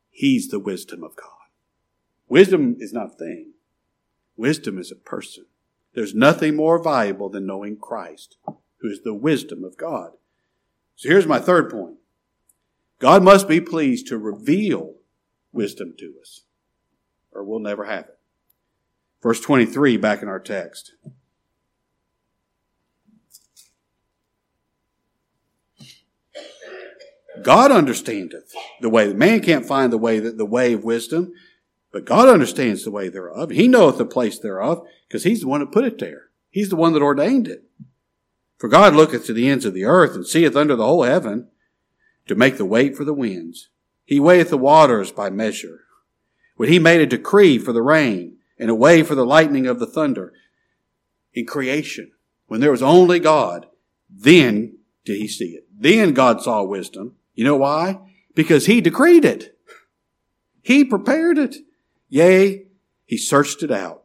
He's 0.10 0.50
the 0.50 0.60
wisdom 0.60 1.04
of 1.04 1.16
God. 1.16 1.30
Wisdom 2.28 2.78
is 2.80 2.94
not 2.94 3.14
a 3.14 3.18
thing. 3.18 3.53
Wisdom 4.36 4.78
is 4.78 4.92
a 4.92 4.96
person. 4.96 5.46
There's 5.94 6.16
nothing 6.16 6.56
more 6.56 6.82
valuable 6.82 7.30
than 7.30 7.46
knowing 7.46 7.78
Christ, 7.78 8.38
who 8.80 8.90
is 8.90 9.02
the 9.04 9.14
wisdom 9.14 9.64
of 9.64 9.78
God. 9.78 10.12
So 10.96 11.10
here's 11.10 11.28
my 11.28 11.40
third 11.40 11.70
point. 11.70 11.98
God 13.00 13.24
must 13.24 13.48
be 13.48 13.62
pleased 13.62 14.08
to 14.08 14.18
reveal 14.18 14.96
wisdom 15.52 15.94
to 16.00 16.16
us 16.22 16.44
or 17.34 17.44
we'll 17.44 17.60
never 17.60 17.86
have 17.86 18.06
it. 18.06 18.20
Verse 19.22 19.40
23 19.40 19.98
back 19.98 20.22
in 20.22 20.28
our 20.28 20.40
text. 20.40 20.94
God 27.42 27.72
understandeth 27.72 28.54
the 28.80 28.90
way. 28.90 29.12
Man 29.14 29.42
can't 29.42 29.66
find 29.66 29.92
the 29.92 29.98
way 29.98 30.20
that 30.20 30.38
the 30.38 30.46
way 30.46 30.74
of 30.74 30.84
wisdom, 30.84 31.34
but 31.94 32.04
God 32.04 32.28
understands 32.28 32.84
the 32.84 32.92
way 32.92 33.08
thereof. 33.08 33.52
He 33.52 33.70
knoweth 33.70 33.98
the 33.98 34.06
place 34.06 34.38
thereof, 34.38 34.86
because 35.08 35.24
He's 35.24 35.40
the 35.40 35.48
one 35.48 35.62
that 35.62 35.72
put 35.72 35.86
it 35.86 36.00
there. 36.00 36.24
He's 36.50 36.70
the 36.70 36.76
one 36.76 36.92
that 36.92 37.02
ordained 37.02 37.48
it. 37.48 37.64
For 38.58 38.68
God 38.68 38.94
looketh 38.94 39.26
to 39.28 39.34
the 39.34 39.48
ends 39.48 39.64
of 39.64 39.74
the 39.74 39.86
earth, 39.86 40.16
and 40.16 40.28
seeth 40.28 40.58
under 40.58 40.76
the 40.76 40.86
whole 40.86 41.04
heaven, 41.04 41.48
to 42.28 42.36
make 42.36 42.58
the 42.58 42.66
weight 42.66 42.98
for 42.98 43.06
the 43.06 43.14
winds. 43.14 43.70
He 44.04 44.20
weigheth 44.20 44.50
the 44.50 44.58
waters 44.58 45.12
by 45.12 45.30
measure 45.30 45.84
when 46.56 46.70
he 46.70 46.80
made 46.80 47.02
a 47.02 47.06
decree 47.06 47.58
for 47.58 47.74
the 47.74 47.82
rain 47.82 48.38
and 48.60 48.70
a 48.70 48.76
way 48.76 49.04
for 49.04 49.16
the 49.16 49.26
lightning 49.26 49.68
of 49.68 49.80
the 49.80 49.88
thunder 49.88 50.34
in 51.34 51.46
creation, 51.46 52.12
when 52.48 52.62
there 52.62 52.72
was 52.72 52.84
only 52.84 53.20
God, 53.20 53.66
then 54.10 54.78
did 55.04 55.18
he 55.18 55.28
see 55.28 55.56
it. 55.56 55.68
Then 55.76 56.14
God 56.14 56.42
saw 56.42 56.64
wisdom. 56.64 57.16
You 57.34 57.44
know 57.44 57.58
why? 57.58 58.00
Because 58.36 58.68
he 58.68 58.82
decreed 58.82 59.26
it. 59.26 59.58
He 60.62 60.86
prepared 60.86 61.38
it. 61.38 61.56
Yea, 62.14 62.68
he 63.06 63.18
searched 63.18 63.64
it 63.64 63.72
out. 63.72 64.04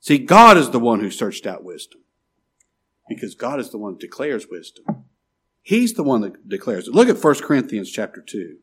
See, 0.00 0.16
God 0.16 0.56
is 0.56 0.70
the 0.70 0.78
one 0.78 1.00
who 1.00 1.10
searched 1.10 1.46
out 1.46 1.62
wisdom. 1.62 2.00
Because 3.06 3.34
God 3.34 3.60
is 3.60 3.68
the 3.68 3.76
one 3.76 3.92
that 3.92 4.00
declares 4.00 4.46
wisdom. 4.50 5.04
He's 5.60 5.92
the 5.92 6.02
one 6.02 6.22
that 6.22 6.48
declares 6.48 6.88
it. 6.88 6.94
Look 6.94 7.10
at 7.10 7.22
1 7.22 7.34
Corinthians 7.42 7.90
chapter 7.90 8.22
2. 8.22 8.56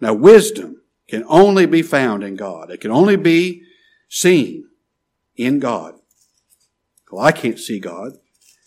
Now, 0.00 0.12
wisdom 0.14 0.82
can 1.06 1.22
only 1.28 1.66
be 1.66 1.82
found 1.82 2.24
in 2.24 2.34
God. 2.34 2.72
It 2.72 2.80
can 2.80 2.90
only 2.90 3.14
be 3.14 3.62
seen 4.08 4.68
in 5.36 5.60
God. 5.60 5.94
Well, 7.12 7.24
I 7.24 7.30
can't 7.30 7.60
see 7.60 7.78
God. 7.78 8.14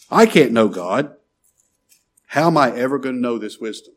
I 0.10 0.26
can't 0.26 0.54
know 0.54 0.70
God. 0.70 1.18
How 2.28 2.48
am 2.48 2.58
I 2.58 2.72
ever 2.72 2.98
going 2.98 3.16
to 3.16 3.22
know 3.22 3.38
this 3.38 3.60
wisdom? 3.60 3.96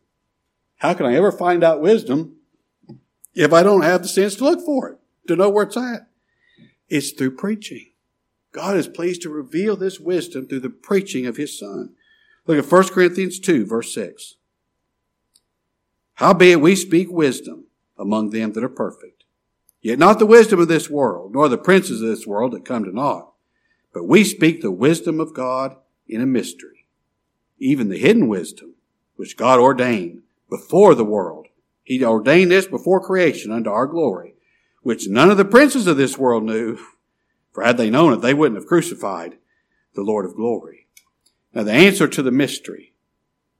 How 0.79 0.93
can 0.93 1.07
I 1.07 1.15
ever 1.15 1.31
find 1.31 1.63
out 1.63 1.81
wisdom 1.81 2.39
if 3.35 3.53
I 3.53 3.63
don't 3.63 3.83
have 3.83 4.03
the 4.03 4.09
sense 4.09 4.37
to 4.37 4.45
look 4.45 4.65
for 4.65 4.91
it, 4.91 4.99
to 5.29 5.37
know 5.37 5.51
where 5.51 5.65
it's 5.65 5.77
at? 5.77 6.09
It's 6.89 7.11
through 7.11 7.37
preaching. 7.37 7.91
God 8.53 8.77
is 8.77 8.87
pleased 8.87 9.23
to 9.23 9.31
reveal 9.31 9.77
this 9.77 9.99
wisdom 9.99 10.47
through 10.47 10.61
the 10.61 10.71
preaching 10.71 11.27
of 11.27 11.37
His 11.37 11.59
Son. 11.59 11.95
Look 12.47 12.59
at 12.59 12.71
1 12.71 12.89
Corinthians 12.89 13.39
2, 13.39 13.65
verse 13.65 13.95
6. 13.95 14.37
Howbeit 16.15 16.61
we 16.61 16.77
speak 16.77 17.11
wisdom 17.11 17.65
among 17.99 18.31
them 18.31 18.53
that 18.53 18.65
are 18.65 18.69
perfect. 18.69 19.25
Yet 19.81 19.99
not 19.99 20.19
the 20.19 20.27
wisdom 20.27 20.61
of 20.61 20.69
this 20.69 20.89
world, 20.91 21.33
nor 21.33 21.49
the 21.49 21.59
princes 21.59 22.03
of 22.03 22.09
this 22.09 22.27
world 22.27 22.53
that 22.53 22.65
come 22.65 22.85
to 22.85 22.93
naught, 22.95 23.33
but 23.93 24.05
we 24.05 24.23
speak 24.23 24.61
the 24.61 24.71
wisdom 24.71 25.19
of 25.19 25.35
God 25.35 25.77
in 26.07 26.21
a 26.21 26.27
mystery, 26.27 26.87
even 27.59 27.89
the 27.89 27.99
hidden 27.99 28.29
wisdom 28.29 28.75
which 29.17 29.37
God 29.37 29.59
ordained 29.59 30.23
before 30.49 30.95
the 30.95 31.05
world. 31.05 31.49
He 31.83 32.05
ordained 32.05 32.51
this 32.51 32.67
before 32.67 33.01
creation 33.01 33.51
unto 33.51 33.71
our 33.71 33.87
glory, 33.87 34.35
which 34.83 35.09
none 35.09 35.31
of 35.31 35.37
the 35.37 35.45
princes 35.45 35.87
of 35.87 35.97
this 35.97 36.17
world 36.17 36.45
knew, 36.45 36.79
for 37.53 37.65
had 37.65 37.77
they 37.77 37.91
known 37.91 38.13
it, 38.13 38.21
they 38.21 38.35
wouldn't 38.35 38.59
have 38.59 38.69
crucified 38.69 39.39
the 39.95 40.03
Lord 40.03 40.25
of 40.25 40.37
glory. 40.37 40.87
Now 41.53 41.65
the 41.65 41.73
answer 41.73 42.09
to 42.09 42.23
the 42.23 42.31
mystery, 42.31 42.95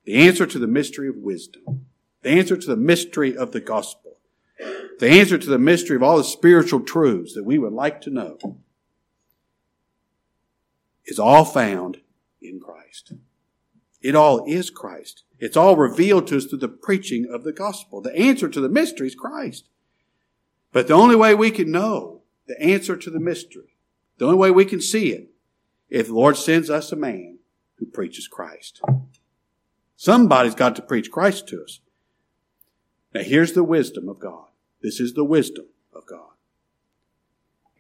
the 0.05 0.17
answer 0.17 0.47
to 0.47 0.59
the 0.59 0.67
mystery 0.67 1.09
of 1.09 1.17
wisdom, 1.17 1.87
the 2.23 2.31
answer 2.31 2.57
to 2.57 2.67
the 2.67 2.77
mystery 2.77 3.37
of 3.37 3.53
the 3.53 3.61
gospel 3.61 4.13
the 5.03 5.11
answer 5.11 5.37
to 5.37 5.51
the 5.51 5.59
mystery 5.59 5.97
of 5.97 6.03
all 6.05 6.17
the 6.17 6.23
spiritual 6.23 6.79
truths 6.79 7.35
that 7.35 7.43
we 7.43 7.59
would 7.59 7.73
like 7.73 8.01
to 8.03 8.11
know 8.11 8.39
is 11.05 11.19
all 11.19 11.45
found 11.45 12.01
in 12.41 12.61
Christ. 12.61 13.15
It 14.01 14.15
all 14.15 14.45
is 14.47 14.71
Christ. 14.71 15.25
It's 15.43 15.57
all 15.57 15.75
revealed 15.75 16.29
to 16.29 16.37
us 16.37 16.45
through 16.45 16.61
the 16.61 16.69
preaching 16.69 17.27
of 17.29 17.43
the 17.43 17.53
gospel. 17.53 18.01
The 18.01 18.17
answer 18.17 18.49
to 18.49 18.61
the 18.61 18.69
mystery 18.69 19.09
is 19.09 19.17
Christ. 19.17 19.69
But 20.71 20.87
the 20.87 20.95
only 20.95 21.17
way 21.17 21.35
we 21.35 21.51
can 21.51 21.73
know 21.73 22.23
the 22.47 22.63
answer 22.63 22.97
to 22.97 23.11
the 23.11 23.19
mystery, 23.19 23.75
the 24.19 24.27
only 24.27 24.39
way 24.39 24.53
we 24.53 24.65
can 24.65 24.81
see 24.81 25.11
it, 25.11 25.31
if 25.91 26.07
the 26.07 26.15
Lord 26.15 26.37
sends 26.37 26.71
us 26.71 26.93
a 26.93 26.97
man 26.97 27.41
who 27.75 27.87
preaches 27.87 28.29
Christ. 28.29 28.83
Somebody's 29.97 30.55
got 30.55 30.77
to 30.77 30.83
preach 30.83 31.11
Christ 31.11 31.49
to 31.49 31.65
us. 31.65 31.81
Now 33.13 33.23
here's 33.23 33.55
the 33.55 33.65
wisdom 33.65 34.09
of 34.09 34.21
God. 34.21 34.47
This 34.81 35.01
is 35.01 35.15
the 35.15 35.25
wisdom 35.25 35.67
of 35.93 36.07
God. 36.07 36.35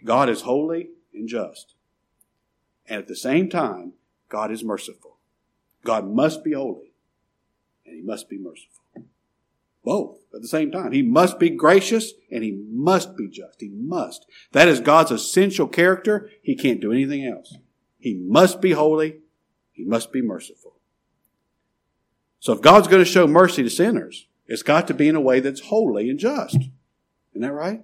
God 0.03 0.29
is 0.29 0.41
holy 0.41 0.91
and 1.15 1.29
just. 1.29 1.77
And 2.89 2.99
at 2.99 3.07
the 3.07 3.15
same 3.15 3.49
time, 3.49 3.93
God 4.29 4.51
is 4.51 4.65
merciful. 4.65 5.19
God 5.85 6.13
must 6.13 6.43
be 6.43 6.55
holy 6.55 6.92
and 7.87 7.97
he 7.97 8.03
must 8.03 8.29
be 8.29 8.39
merciful. 8.39 8.85
Both 9.85 10.19
at 10.33 10.43
the 10.43 10.49
same 10.49 10.71
time. 10.71 10.93
He 10.93 11.03
must 11.03 11.39
be 11.39 11.51
gracious 11.51 12.13
and 12.31 12.45
he 12.45 12.53
must 12.71 13.17
be 13.17 13.29
just. 13.29 13.61
He 13.61 13.69
must. 13.69 14.27
That 14.53 14.69
is 14.69 14.81
God's 14.81 15.11
essential 15.11 15.67
character. 15.67 16.31
He 16.41 16.55
can't 16.55 16.81
do 16.81 16.93
anything 16.93 17.25
else. 17.25 17.57
He 17.99 18.15
must 18.15 18.61
be 18.61 18.73
holy. 18.73 19.19
He 19.73 19.85
must 19.85 20.13
be 20.13 20.23
merciful. 20.23 20.77
So 22.39 22.53
if 22.53 22.61
God's 22.61 22.89
going 22.89 23.03
to 23.03 23.11
show 23.11 23.27
mercy 23.27 23.63
to 23.63 23.71
sinners, 23.71 24.27
it's 24.47 24.63
got 24.63 24.87
to 24.89 24.95
be 24.95 25.09
in 25.09 25.17
a 25.17 25.21
way 25.21 25.41
that's 25.41 25.61
holy 25.61 26.11
and 26.11 26.19
just. 26.19 26.57
Isn't 26.57 27.43
that 27.43 27.53
right? 27.53 27.83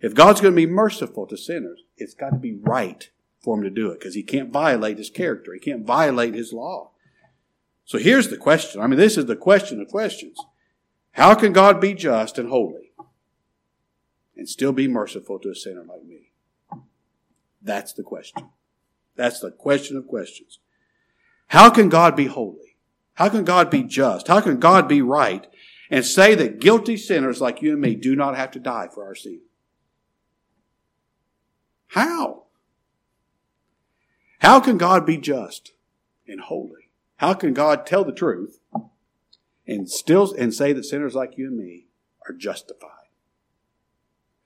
If 0.00 0.14
God's 0.14 0.40
going 0.40 0.54
to 0.54 0.56
be 0.56 0.66
merciful 0.66 1.26
to 1.26 1.36
sinners, 1.36 1.80
it's 1.96 2.14
got 2.14 2.30
to 2.30 2.36
be 2.36 2.54
right 2.54 3.10
for 3.40 3.56
him 3.56 3.64
to 3.64 3.70
do 3.70 3.90
it 3.90 3.98
because 3.98 4.14
he 4.14 4.22
can't 4.22 4.52
violate 4.52 4.98
his 4.98 5.10
character. 5.10 5.52
He 5.52 5.60
can't 5.60 5.84
violate 5.84 6.34
his 6.34 6.52
law. 6.52 6.92
So 7.88 7.96
here's 7.96 8.28
the 8.28 8.36
question. 8.36 8.82
I 8.82 8.86
mean, 8.86 8.98
this 8.98 9.16
is 9.16 9.24
the 9.24 9.34
question 9.34 9.80
of 9.80 9.88
questions. 9.88 10.38
How 11.12 11.34
can 11.34 11.54
God 11.54 11.80
be 11.80 11.94
just 11.94 12.36
and 12.36 12.50
holy 12.50 12.92
and 14.36 14.46
still 14.46 14.72
be 14.72 14.86
merciful 14.86 15.38
to 15.38 15.50
a 15.50 15.54
sinner 15.54 15.84
like 15.84 16.04
me? 16.04 16.32
That's 17.62 17.94
the 17.94 18.02
question. 18.02 18.50
That's 19.16 19.40
the 19.40 19.50
question 19.50 19.96
of 19.96 20.06
questions. 20.06 20.58
How 21.46 21.70
can 21.70 21.88
God 21.88 22.14
be 22.14 22.26
holy? 22.26 22.76
How 23.14 23.30
can 23.30 23.44
God 23.44 23.70
be 23.70 23.84
just? 23.84 24.28
How 24.28 24.42
can 24.42 24.60
God 24.60 24.86
be 24.86 25.00
right 25.00 25.46
and 25.90 26.04
say 26.04 26.34
that 26.34 26.60
guilty 26.60 26.98
sinners 26.98 27.40
like 27.40 27.62
you 27.62 27.72
and 27.72 27.80
me 27.80 27.94
do 27.94 28.14
not 28.14 28.36
have 28.36 28.50
to 28.50 28.60
die 28.60 28.88
for 28.92 29.06
our 29.06 29.14
sin? 29.14 29.40
How? 31.86 32.42
How 34.40 34.60
can 34.60 34.76
God 34.76 35.06
be 35.06 35.16
just 35.16 35.72
and 36.26 36.42
holy? 36.42 36.77
How 37.18 37.34
can 37.34 37.52
God 37.52 37.84
tell 37.84 38.04
the 38.04 38.12
truth 38.12 38.60
and 39.66 39.90
still 39.90 40.32
and 40.34 40.54
say 40.54 40.72
that 40.72 40.84
sinners 40.84 41.14
like 41.14 41.36
you 41.36 41.48
and 41.48 41.58
me 41.58 41.86
are 42.26 42.32
justified? 42.32 42.90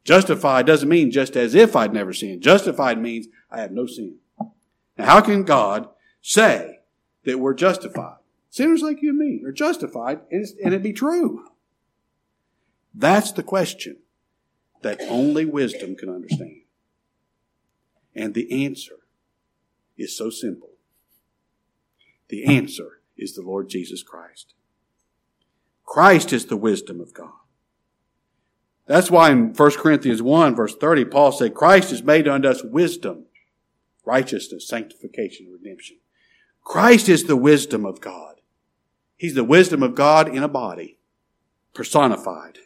Justified 0.04 0.66
doesn't 0.66 0.88
mean 0.88 1.10
just 1.10 1.36
as 1.36 1.54
if 1.54 1.76
I'd 1.76 1.92
never 1.92 2.12
sinned. 2.12 2.42
Justified 2.42 3.00
means 3.00 3.28
I 3.50 3.60
have 3.60 3.70
no 3.70 3.86
sin. 3.86 4.16
Now, 4.98 5.04
how 5.04 5.20
can 5.20 5.44
God 5.44 5.88
say 6.20 6.80
that 7.24 7.38
we're 7.38 7.54
justified? 7.54 8.16
Sinners 8.50 8.82
like 8.82 9.00
you 9.00 9.10
and 9.10 9.18
me 9.18 9.42
are 9.46 9.52
justified, 9.52 10.20
and, 10.30 10.44
and 10.64 10.74
it 10.74 10.82
be 10.82 10.92
true. 10.92 11.44
That's 12.94 13.32
the 13.32 13.42
question 13.42 13.98
that 14.82 15.00
only 15.08 15.44
wisdom 15.44 15.94
can 15.94 16.08
understand. 16.08 16.62
And 18.14 18.34
the 18.34 18.66
answer 18.66 18.96
is 19.96 20.16
so 20.16 20.30
simple. 20.30 20.71
The 22.32 22.46
answer 22.46 23.02
is 23.18 23.34
the 23.34 23.42
Lord 23.42 23.68
Jesus 23.68 24.02
Christ. 24.02 24.54
Christ 25.84 26.32
is 26.32 26.46
the 26.46 26.56
wisdom 26.56 26.98
of 26.98 27.12
God. 27.12 27.28
That's 28.86 29.10
why 29.10 29.30
in 29.30 29.52
1 29.52 29.70
Corinthians 29.72 30.22
1 30.22 30.56
verse 30.56 30.74
30, 30.74 31.04
Paul 31.04 31.32
said, 31.32 31.52
Christ 31.52 31.92
is 31.92 32.02
made 32.02 32.26
unto 32.26 32.48
us 32.48 32.64
wisdom, 32.64 33.26
righteousness, 34.06 34.66
sanctification, 34.66 35.52
redemption. 35.52 35.98
Christ 36.64 37.10
is 37.10 37.24
the 37.24 37.36
wisdom 37.36 37.84
of 37.84 38.00
God. 38.00 38.36
He's 39.18 39.34
the 39.34 39.44
wisdom 39.44 39.82
of 39.82 39.94
God 39.94 40.26
in 40.34 40.42
a 40.42 40.48
body, 40.48 40.96
personified. 41.74 42.56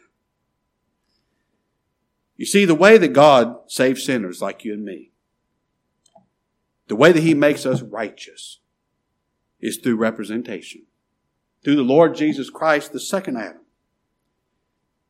You 2.37 2.45
see, 2.45 2.63
the 2.63 2.73
way 2.73 2.97
that 2.97 3.09
God 3.09 3.57
saves 3.67 4.05
sinners 4.05 4.41
like 4.41 4.63
you 4.63 4.73
and 4.75 4.85
me, 4.85 5.11
the 6.87 6.95
way 6.95 7.11
that 7.11 7.23
He 7.23 7.33
makes 7.33 7.65
us 7.65 7.81
righteous, 7.81 8.59
is 9.59 9.77
through 9.77 9.97
representation. 9.97 10.83
Through 11.63 11.75
the 11.75 11.83
Lord 11.83 12.15
Jesus 12.15 12.49
Christ, 12.49 12.93
the 12.93 12.99
second 12.99 13.37
Adam. 13.37 13.61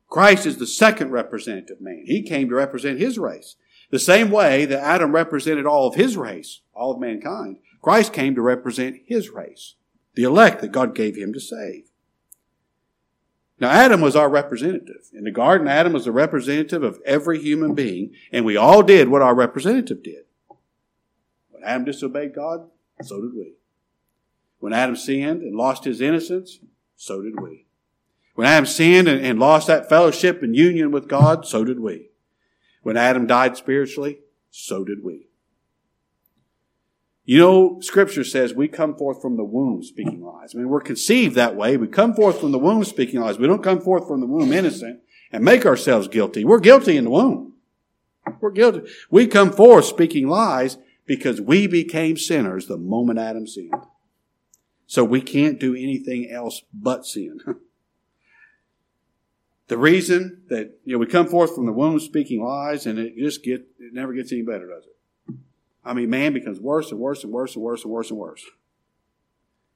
Christ 0.08 0.46
is 0.46 0.56
the 0.56 0.66
second 0.66 1.10
representative 1.10 1.80
man. 1.80 2.04
He 2.06 2.22
came 2.22 2.48
to 2.48 2.54
represent 2.54 2.98
his 2.98 3.18
race. 3.18 3.56
The 3.90 3.98
same 3.98 4.30
way 4.30 4.64
that 4.64 4.82
Adam 4.82 5.12
represented 5.12 5.66
all 5.66 5.86
of 5.86 5.94
his 5.94 6.16
race, 6.16 6.60
all 6.74 6.92
of 6.92 7.00
mankind, 7.00 7.58
Christ 7.80 8.12
came 8.12 8.34
to 8.34 8.42
represent 8.42 9.00
his 9.06 9.30
race, 9.30 9.74
the 10.14 10.24
elect 10.24 10.60
that 10.60 10.72
God 10.72 10.94
gave 10.94 11.16
him 11.16 11.32
to 11.32 11.40
save. 11.40 11.84
Now, 13.60 13.70
Adam 13.70 14.00
was 14.00 14.14
our 14.14 14.28
representative. 14.28 15.10
In 15.12 15.24
the 15.24 15.30
garden, 15.30 15.66
Adam 15.66 15.92
was 15.92 16.04
the 16.04 16.12
representative 16.12 16.82
of 16.82 17.00
every 17.04 17.40
human 17.40 17.74
being, 17.74 18.12
and 18.30 18.44
we 18.44 18.56
all 18.56 18.82
did 18.82 19.08
what 19.08 19.22
our 19.22 19.34
representative 19.34 20.02
did. 20.02 20.24
When 21.50 21.64
Adam 21.64 21.84
disobeyed 21.84 22.34
God, 22.34 22.68
so 23.02 23.20
did 23.20 23.34
we. 23.34 23.54
When 24.58 24.72
Adam 24.72 24.96
sinned 24.96 25.42
and 25.42 25.54
lost 25.54 25.84
his 25.84 26.00
innocence, 26.00 26.58
so 26.96 27.22
did 27.22 27.40
we. 27.40 27.66
When 28.34 28.46
Adam 28.46 28.66
sinned 28.66 29.08
and, 29.08 29.24
and 29.24 29.38
lost 29.38 29.66
that 29.66 29.88
fellowship 29.88 30.42
and 30.42 30.54
union 30.54 30.90
with 30.90 31.08
God, 31.08 31.46
so 31.46 31.64
did 31.64 31.80
we. 31.80 32.10
When 32.82 32.96
Adam 32.96 33.26
died 33.26 33.56
spiritually, 33.56 34.20
so 34.50 34.84
did 34.84 35.02
we. 35.02 35.28
You 37.24 37.38
know, 37.38 37.78
scripture 37.80 38.24
says 38.24 38.54
we 38.54 38.68
come 38.68 38.96
forth 38.96 39.20
from 39.20 39.36
the 39.36 39.44
womb 39.44 39.82
speaking 39.82 40.22
lies. 40.22 40.54
I 40.54 40.58
mean, 40.58 40.70
we're 40.70 40.80
conceived 40.80 41.34
that 41.34 41.56
way. 41.56 41.76
We 41.76 41.86
come 41.86 42.14
forth 42.14 42.40
from 42.40 42.52
the 42.52 42.58
womb 42.58 42.84
speaking 42.84 43.20
lies. 43.20 43.38
We 43.38 43.46
don't 43.46 43.62
come 43.62 43.80
forth 43.80 44.08
from 44.08 44.20
the 44.20 44.26
womb 44.26 44.50
innocent 44.52 45.00
and 45.30 45.44
make 45.44 45.66
ourselves 45.66 46.08
guilty. 46.08 46.44
We're 46.44 46.58
guilty 46.58 46.96
in 46.96 47.04
the 47.04 47.10
womb. 47.10 47.52
We're 48.40 48.50
guilty. 48.50 48.90
We 49.10 49.26
come 49.26 49.52
forth 49.52 49.84
speaking 49.84 50.26
lies 50.28 50.78
because 51.04 51.40
we 51.40 51.66
became 51.66 52.16
sinners 52.16 52.66
the 52.66 52.78
moment 52.78 53.18
Adam 53.18 53.46
sinned. 53.46 53.74
So 54.88 55.04
we 55.04 55.20
can't 55.20 55.60
do 55.60 55.74
anything 55.74 56.30
else 56.30 56.62
but 56.72 57.04
sin. 57.04 57.40
the 59.68 59.76
reason 59.76 60.44
that, 60.48 60.78
you 60.82 60.94
know, 60.94 60.98
we 60.98 61.06
come 61.06 61.28
forth 61.28 61.54
from 61.54 61.66
the 61.66 61.72
womb 61.72 62.00
speaking 62.00 62.42
lies 62.42 62.86
and 62.86 62.98
it 62.98 63.14
just 63.14 63.44
get, 63.44 63.66
it 63.78 63.92
never 63.92 64.14
gets 64.14 64.32
any 64.32 64.40
better, 64.40 64.66
does 64.66 64.84
it? 64.84 65.36
I 65.84 65.92
mean, 65.92 66.08
man 66.08 66.32
becomes 66.32 66.58
worse 66.58 66.90
and 66.90 66.98
worse 66.98 67.22
and 67.22 67.30
worse 67.30 67.54
and 67.54 67.62
worse 67.62 67.84
and 67.84 67.92
worse 67.92 68.10
and 68.10 68.18
worse. 68.18 68.44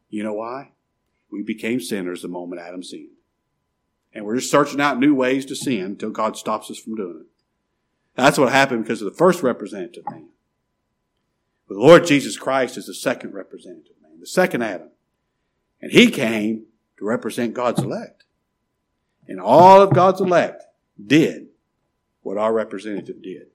You 0.08 0.22
know 0.22 0.32
why? 0.32 0.72
We 1.30 1.42
became 1.42 1.80
sinners 1.80 2.22
the 2.22 2.28
moment 2.28 2.62
Adam 2.62 2.82
sinned. 2.82 3.08
And 4.14 4.24
we're 4.24 4.36
just 4.36 4.50
searching 4.50 4.80
out 4.80 4.98
new 4.98 5.14
ways 5.14 5.44
to 5.46 5.54
sin 5.54 5.82
until 5.82 6.10
God 6.10 6.38
stops 6.38 6.70
us 6.70 6.78
from 6.78 6.96
doing 6.96 7.20
it. 7.20 7.26
That's 8.14 8.38
what 8.38 8.50
happened 8.50 8.84
because 8.84 9.02
of 9.02 9.10
the 9.10 9.16
first 9.16 9.42
representative 9.42 10.04
man. 10.10 10.28
But 11.68 11.74
the 11.74 11.80
Lord 11.80 12.06
Jesus 12.06 12.38
Christ 12.38 12.78
is 12.78 12.86
the 12.86 12.94
second 12.94 13.34
representative 13.34 13.96
man, 14.02 14.18
the 14.18 14.26
second 14.26 14.62
Adam. 14.62 14.88
And 15.82 15.90
he 15.90 16.10
came 16.10 16.66
to 16.98 17.04
represent 17.04 17.54
God's 17.54 17.82
elect. 17.82 18.24
And 19.26 19.40
all 19.40 19.82
of 19.82 19.92
God's 19.92 20.20
elect 20.20 20.64
did 21.04 21.48
what 22.22 22.38
our 22.38 22.52
representative 22.52 23.20
did. 23.20 23.48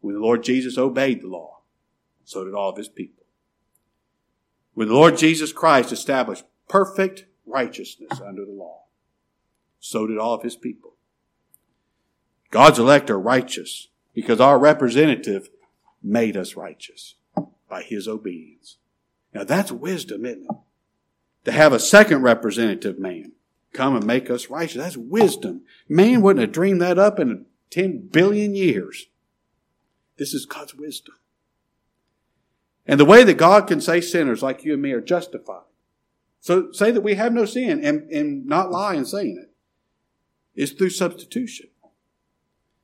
When 0.00 0.14
the 0.14 0.20
Lord 0.20 0.42
Jesus 0.42 0.76
obeyed 0.76 1.22
the 1.22 1.28
law, 1.28 1.60
so 2.24 2.44
did 2.44 2.54
all 2.54 2.70
of 2.70 2.76
his 2.76 2.88
people. 2.88 3.24
When 4.74 4.88
the 4.88 4.94
Lord 4.94 5.16
Jesus 5.16 5.52
Christ 5.52 5.92
established 5.92 6.44
perfect 6.68 7.26
righteousness 7.46 8.20
under 8.20 8.44
the 8.44 8.52
law, 8.52 8.82
so 9.78 10.06
did 10.06 10.18
all 10.18 10.34
of 10.34 10.42
his 10.42 10.56
people. 10.56 10.94
God's 12.50 12.78
elect 12.78 13.10
are 13.10 13.20
righteous 13.20 13.88
because 14.12 14.40
our 14.40 14.58
representative 14.58 15.50
made 16.02 16.36
us 16.36 16.56
righteous 16.56 17.14
by 17.68 17.82
his 17.82 18.08
obedience. 18.08 18.78
Now 19.32 19.44
that's 19.44 19.70
wisdom, 19.72 20.24
isn't 20.24 20.44
it? 20.44 20.56
To 21.44 21.52
have 21.52 21.72
a 21.72 21.78
second 21.78 22.22
representative 22.22 22.98
man 22.98 23.32
come 23.72 23.96
and 23.96 24.06
make 24.06 24.30
us 24.30 24.48
righteous. 24.48 24.82
That's 24.82 24.96
wisdom. 24.96 25.62
Man 25.88 26.22
wouldn't 26.22 26.40
have 26.40 26.52
dreamed 26.52 26.80
that 26.80 26.98
up 26.98 27.18
in 27.18 27.46
10 27.70 28.08
billion 28.10 28.54
years. 28.54 29.08
This 30.16 30.32
is 30.32 30.46
God's 30.46 30.74
wisdom. 30.74 31.16
And 32.86 33.00
the 33.00 33.04
way 33.04 33.24
that 33.24 33.34
God 33.34 33.66
can 33.66 33.80
say 33.80 34.00
sinners 34.00 34.42
like 34.42 34.64
you 34.64 34.74
and 34.74 34.82
me 34.82 34.92
are 34.92 35.00
justified. 35.00 35.64
So 36.40 36.70
say 36.72 36.90
that 36.90 37.00
we 37.00 37.14
have 37.14 37.32
no 37.32 37.46
sin 37.46 37.84
and, 37.84 38.08
and 38.10 38.46
not 38.46 38.70
lie 38.70 38.94
in 38.94 39.06
saying 39.06 39.42
it 39.42 39.50
is 40.60 40.72
through 40.72 40.90
substitution. 40.90 41.68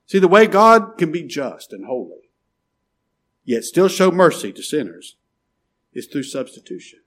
See, 0.07 0.19
the 0.19 0.27
way 0.27 0.47
God 0.47 0.97
can 0.97 1.11
be 1.11 1.23
just 1.23 1.71
and 1.71 1.85
holy, 1.85 2.31
yet 3.45 3.63
still 3.63 3.87
show 3.87 4.11
mercy 4.11 4.51
to 4.51 4.63
sinners, 4.63 5.15
is 5.93 6.07
through 6.07 6.23
substitution. 6.23 6.99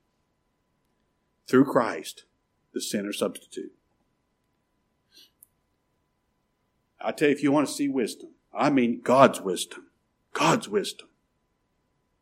Through 1.46 1.66
Christ, 1.66 2.24
the 2.72 2.80
sinner 2.80 3.12
substitute. 3.12 3.72
I 7.00 7.12
tell 7.12 7.28
you, 7.28 7.34
if 7.34 7.42
you 7.42 7.52
want 7.52 7.68
to 7.68 7.74
see 7.74 7.88
wisdom, 7.88 8.30
I 8.52 8.70
mean 8.70 9.02
God's 9.02 9.40
wisdom. 9.40 9.88
God's 10.32 10.68
wisdom. 10.68 11.08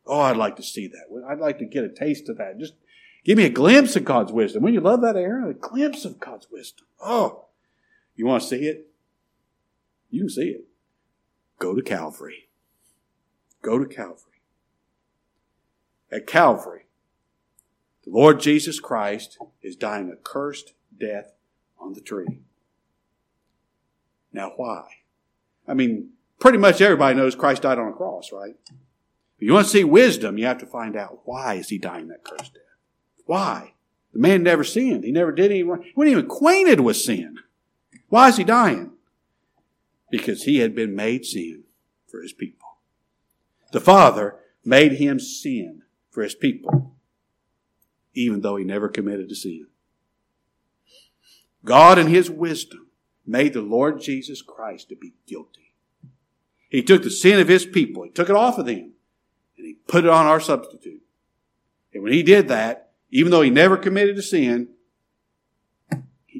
Oh, 0.05 0.19
I'd 0.19 0.37
like 0.37 0.57
to 0.57 0.63
see 0.63 0.87
that. 0.87 1.25
I'd 1.27 1.39
like 1.39 1.59
to 1.59 1.65
get 1.65 1.85
a 1.85 1.89
taste 1.89 2.27
of 2.27 2.37
that. 2.37 2.59
Just 2.59 2.73
give 3.23 3.37
me 3.37 3.45
a 3.45 3.49
glimpse 3.49 3.95
of 3.95 4.03
God's 4.03 4.31
wisdom. 4.31 4.61
When 4.61 4.73
you 4.73 4.81
love 4.81 5.01
that, 5.01 5.15
Aaron, 5.15 5.49
a 5.49 5.53
glimpse 5.53 6.03
of 6.03 6.19
God's 6.19 6.47
wisdom. 6.51 6.85
Oh, 7.01 7.45
you 8.15 8.25
want 8.25 8.43
to 8.43 8.49
see 8.49 8.67
it? 8.67 8.87
You 10.09 10.21
can 10.21 10.29
see 10.29 10.49
it. 10.49 10.65
Go 11.59 11.73
to 11.73 11.81
Calvary. 11.81 12.49
Go 13.61 13.79
to 13.79 13.85
Calvary. 13.85 14.41
At 16.11 16.27
Calvary, 16.27 16.82
the 18.03 18.11
Lord 18.11 18.39
Jesus 18.39 18.79
Christ 18.79 19.37
is 19.61 19.75
dying 19.75 20.11
a 20.11 20.15
cursed 20.15 20.73
death 20.99 21.33
on 21.79 21.93
the 21.93 22.01
tree. 22.01 22.39
Now, 24.31 24.53
why? 24.55 24.83
I 25.67 25.73
mean, 25.73 26.09
pretty 26.39 26.57
much 26.57 26.81
everybody 26.81 27.15
knows 27.15 27.35
Christ 27.35 27.61
died 27.61 27.79
on 27.79 27.87
a 27.87 27.93
cross, 27.93 28.31
right? 28.31 28.55
If 29.37 29.47
you 29.47 29.53
want 29.53 29.65
to 29.65 29.71
see 29.71 29.83
wisdom, 29.83 30.37
you 30.37 30.45
have 30.45 30.59
to 30.59 30.65
find 30.65 30.95
out 30.95 31.21
why 31.25 31.55
is 31.55 31.69
he 31.69 31.77
dying 31.77 32.07
that 32.09 32.23
cursed 32.23 32.53
death? 32.53 32.63
Why? 33.25 33.73
The 34.13 34.19
man 34.19 34.43
never 34.43 34.63
sinned. 34.63 35.03
He 35.03 35.11
never 35.11 35.31
did 35.31 35.51
any 35.51 35.63
wrong. 35.63 35.83
He 35.83 35.93
wasn't 35.95 36.11
even 36.11 36.25
acquainted 36.25 36.79
with 36.79 36.97
sin. 36.97 37.39
Why 38.09 38.29
is 38.29 38.37
he 38.37 38.43
dying? 38.43 38.91
Because 40.11 40.43
he 40.43 40.59
had 40.59 40.75
been 40.75 40.95
made 40.95 41.25
sin 41.25 41.63
for 42.07 42.21
his 42.21 42.33
people. 42.33 42.77
The 43.71 43.79
Father 43.79 44.35
made 44.63 44.93
him 44.93 45.19
sin 45.19 45.81
for 46.11 46.21
his 46.21 46.35
people, 46.35 46.95
even 48.13 48.41
though 48.41 48.55
he 48.55 48.63
never 48.63 48.89
committed 48.89 49.31
a 49.31 49.35
sin. 49.35 49.67
God 51.65 51.97
in 51.97 52.07
his 52.07 52.29
wisdom 52.29 52.87
made 53.25 53.53
the 53.53 53.61
Lord 53.61 54.01
Jesus 54.01 54.41
Christ 54.41 54.89
to 54.89 54.95
be 54.95 55.13
guilty. 55.25 55.73
He 56.69 56.83
took 56.83 57.03
the 57.03 57.09
sin 57.09 57.39
of 57.39 57.47
his 57.47 57.65
people. 57.65 58.03
He 58.03 58.09
took 58.09 58.29
it 58.29 58.35
off 58.35 58.57
of 58.57 58.65
them 58.65 58.93
and 59.57 59.65
he 59.65 59.73
put 59.87 60.03
it 60.03 60.09
on 60.09 60.25
our 60.25 60.39
substitute. 60.39 61.01
And 61.93 62.03
when 62.03 62.13
he 62.13 62.23
did 62.23 62.47
that, 62.47 62.91
even 63.11 63.31
though 63.31 63.43
he 63.43 63.49
never 63.49 63.77
committed 63.77 64.17
a 64.17 64.23
sin, 64.23 64.69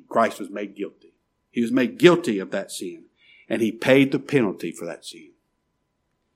Christ 0.09 0.39
was 0.39 0.49
made 0.49 0.75
guilty. 0.75 1.13
He 1.49 1.62
was 1.62 1.71
made 1.71 1.97
guilty 1.97 2.39
of 2.39 2.51
that 2.51 2.71
sin, 2.71 3.05
and 3.47 3.62
he 3.62 3.71
paid 3.71 4.12
the 4.12 4.19
penalty 4.19 4.71
for 4.71 4.86
that 4.86 5.05
sin. 5.05 5.31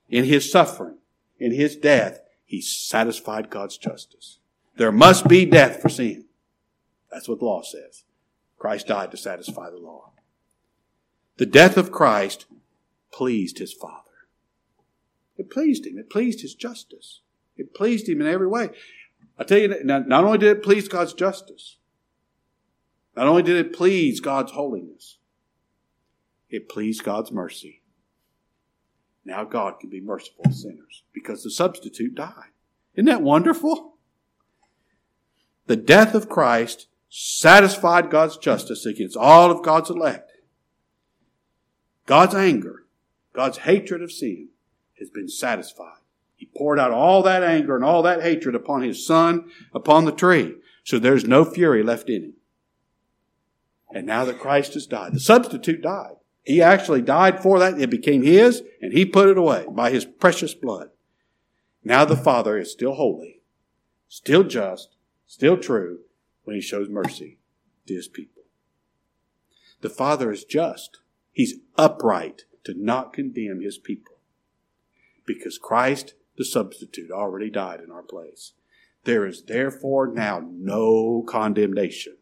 In 0.10 0.26
his 0.26 0.52
suffering, 0.52 0.98
in 1.40 1.54
his 1.54 1.76
death, 1.76 2.20
he 2.46 2.62
satisfied 2.62 3.50
God's 3.50 3.78
justice. 3.78 4.37
There 4.78 4.92
must 4.92 5.28
be 5.28 5.46
death 5.46 5.82
for 5.82 5.90
sin. 5.90 6.26
That's 7.12 7.28
what 7.28 7.40
the 7.40 7.46
law 7.46 7.64
says. 7.64 8.04
Christ 8.58 8.88
died 8.88 9.12
to 9.12 9.18
satisfy 9.18 9.70
the 9.70 9.78
law. 9.78 10.12
The 11.38 11.46
death 11.48 11.78
of 11.78 11.92
Christ 11.92 12.46
pleased 13.12 13.58
his 13.58 13.74
Father. 13.74 14.04
It 15.36 15.50
pleased 15.50 15.86
him. 15.86 15.98
It 15.98 16.10
pleased 16.10 16.42
his 16.42 16.56
justice. 16.56 17.22
It 17.56 17.74
pleased 17.74 18.08
him 18.08 18.22
in 18.22 18.28
every 18.28 18.48
way. 18.48 18.70
I 19.40 19.44
tell 19.44 19.58
you, 19.58 19.76
not, 19.84 20.12
only 20.12 20.38
did 20.38 20.58
it 20.58 20.64
please 20.64 20.88
God's 20.88 21.14
justice, 21.14 21.78
not 23.16 23.28
only 23.28 23.44
did 23.44 23.56
it 23.56 23.74
please 23.74 24.20
God's 24.20 24.52
holiness, 24.52 25.18
it 26.50 26.70
pleased 26.70 27.04
God's 27.04 27.32
mercy. 27.32 27.82
Now 29.26 29.44
God 29.44 29.80
can 29.80 29.90
be 29.90 30.02
merciful 30.02 30.46
to 30.46 30.54
sinners 30.54 31.04
because 31.14 31.44
the 31.44 31.52
substitute 31.52 32.16
died. 32.16 32.52
Isn't 32.96 33.06
that 33.06 33.22
wonderful? 33.22 33.97
The 35.68 35.76
death 35.76 36.16
of 36.16 36.30
Christ 36.30 36.88
satisfied 37.10 38.10
God's 38.10 38.38
justice 38.38 38.86
against 38.86 39.16
all 39.16 39.52
of 39.52 39.64
God's 39.64 39.90
elect. 39.90 40.32
God's 42.06 42.36
anger, 42.36 42.86
God's 43.34 43.60
hatred 43.60 44.02
of 44.02 44.12
sin 44.12 44.50
has 44.98 45.10
been 45.10 45.28
satisfied. 45.28 46.00
He 46.36 46.50
poured 46.56 46.80
out 46.80 46.92
all 46.92 47.22
that 47.24 47.44
anger 47.44 47.76
and 47.76 47.84
all 47.84 48.02
that 48.04 48.22
hatred 48.22 48.56
upon 48.56 48.82
his 48.82 49.06
son 49.06 49.50
upon 49.74 50.06
the 50.06 50.12
tree. 50.12 50.56
So 50.84 51.00
there's 51.00 51.26
no 51.26 51.44
fury 51.44 51.84
left 51.84 52.10
in 52.10 52.24
him. 52.24 52.34
And 53.92 54.06
now 54.06 54.26
that 54.26 54.40
Christ 54.40 54.74
has 54.76 54.86
died, 54.86 55.14
the 55.14 55.20
substitute 55.20 55.82
died. 55.82 56.16
He 56.44 56.62
actually 56.62 57.02
died 57.02 57.42
for 57.42 57.60
that. 57.60 57.80
It 57.80 57.90
became 57.90 58.24
his 58.24 58.64
and 58.82 58.94
he 58.94 59.06
put 59.06 59.28
it 59.28 59.38
away 59.38 59.66
by 59.70 59.92
his 59.92 60.06
precious 60.06 60.54
blood. 60.54 60.90
Now 61.84 62.06
the 62.06 62.16
Father 62.16 62.58
is 62.58 62.72
still 62.72 62.94
holy, 62.94 63.42
still 64.08 64.44
just, 64.44 64.97
still 65.28 65.58
true 65.58 66.00
when 66.44 66.56
he 66.56 66.62
shows 66.62 66.90
mercy 66.90 67.38
to 67.86 67.94
his 67.94 68.08
people. 68.08 68.44
The 69.82 69.90
Father 69.90 70.32
is 70.32 70.44
just. 70.44 71.00
He's 71.32 71.60
upright 71.78 72.46
to 72.64 72.74
not 72.76 73.14
condemn 73.14 73.62
his 73.62 73.78
people 73.78 74.16
because 75.26 75.60
Christ, 75.60 76.16
the 76.38 76.46
substitute, 76.46 77.12
already 77.12 77.52
died 77.52 77.82
in 77.82 77.92
our 77.92 78.02
place. 78.02 78.54
There 79.04 79.26
is 79.26 79.44
therefore 79.44 80.08
now 80.08 80.44
no 80.44 81.24
condemnation 81.28 82.18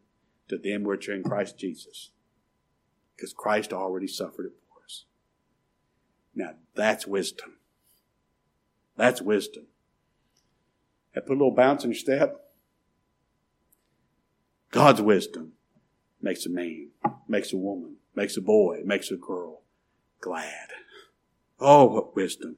to 0.50 0.58
them 0.58 0.84
which 0.84 1.08
are 1.08 1.14
in 1.14 1.24
Christ 1.24 1.58
Jesus 1.58 2.12
because 3.16 3.34
Christ 3.34 3.72
already 3.72 4.08
suffered 4.08 4.48
it 4.48 4.54
for 4.68 4.84
us. 4.84 5.06
Now 6.36 6.56
that's 6.76 7.08
wisdom. 7.08 7.58
That's 8.98 9.22
wisdom. 9.22 9.68
That 11.14 11.26
put 11.26 11.34
a 11.34 11.40
little 11.40 11.56
bounce 11.56 11.84
in 11.84 11.92
your 11.92 11.98
step. 12.00 12.45
God's 14.76 15.02
wisdom 15.02 15.54
makes 16.22 16.46
a 16.46 16.50
man, 16.50 16.90
makes 17.30 17.54
a 17.54 17.58
woman, 17.58 17.96
makes 18.14 18.36
a 18.36 18.42
boy, 18.42 18.82
makes 18.84 19.10
a 19.10 19.16
girl 19.16 19.62
glad. 20.20 20.68
Oh, 21.62 21.86
what 21.86 22.14
wisdom. 22.14 22.58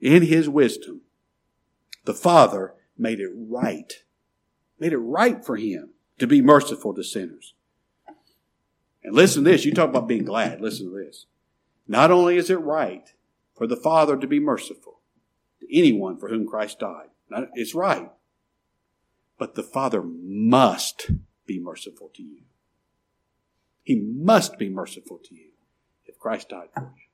In 0.00 0.22
his 0.22 0.48
wisdom, 0.48 1.00
the 2.04 2.14
Father 2.14 2.74
made 2.96 3.18
it 3.18 3.32
right, 3.34 4.04
made 4.78 4.92
it 4.92 4.98
right 4.98 5.44
for 5.44 5.56
him 5.56 5.90
to 6.20 6.28
be 6.28 6.40
merciful 6.40 6.94
to 6.94 7.02
sinners. 7.02 7.54
And 9.02 9.16
listen 9.16 9.42
to 9.42 9.50
this. 9.50 9.64
You 9.64 9.74
talk 9.74 9.90
about 9.90 10.06
being 10.06 10.24
glad. 10.24 10.60
Listen 10.60 10.90
to 10.90 10.96
this. 10.96 11.26
Not 11.88 12.12
only 12.12 12.36
is 12.36 12.50
it 12.50 12.60
right 12.60 13.12
for 13.56 13.66
the 13.66 13.74
Father 13.74 14.16
to 14.16 14.28
be 14.28 14.38
merciful 14.38 15.00
to 15.60 15.76
anyone 15.76 16.18
for 16.18 16.28
whom 16.28 16.46
Christ 16.46 16.78
died, 16.78 17.08
it's 17.54 17.74
right. 17.74 18.12
But 19.38 19.54
the 19.54 19.62
Father 19.62 20.02
must 20.02 21.10
be 21.46 21.58
merciful 21.58 22.10
to 22.14 22.22
you. 22.22 22.42
He 23.82 23.96
must 23.96 24.58
be 24.58 24.68
merciful 24.68 25.18
to 25.24 25.34
you 25.34 25.50
if 26.04 26.18
Christ 26.18 26.50
died 26.50 26.68
for 26.74 26.92
you. 26.96 27.08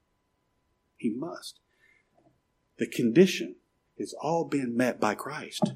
He 0.97 1.11
must. 1.11 1.61
The 2.79 2.87
condition 2.87 3.57
has 3.99 4.15
all 4.21 4.45
been 4.45 4.77
met 4.77 5.01
by 5.01 5.15
Christ. 5.15 5.73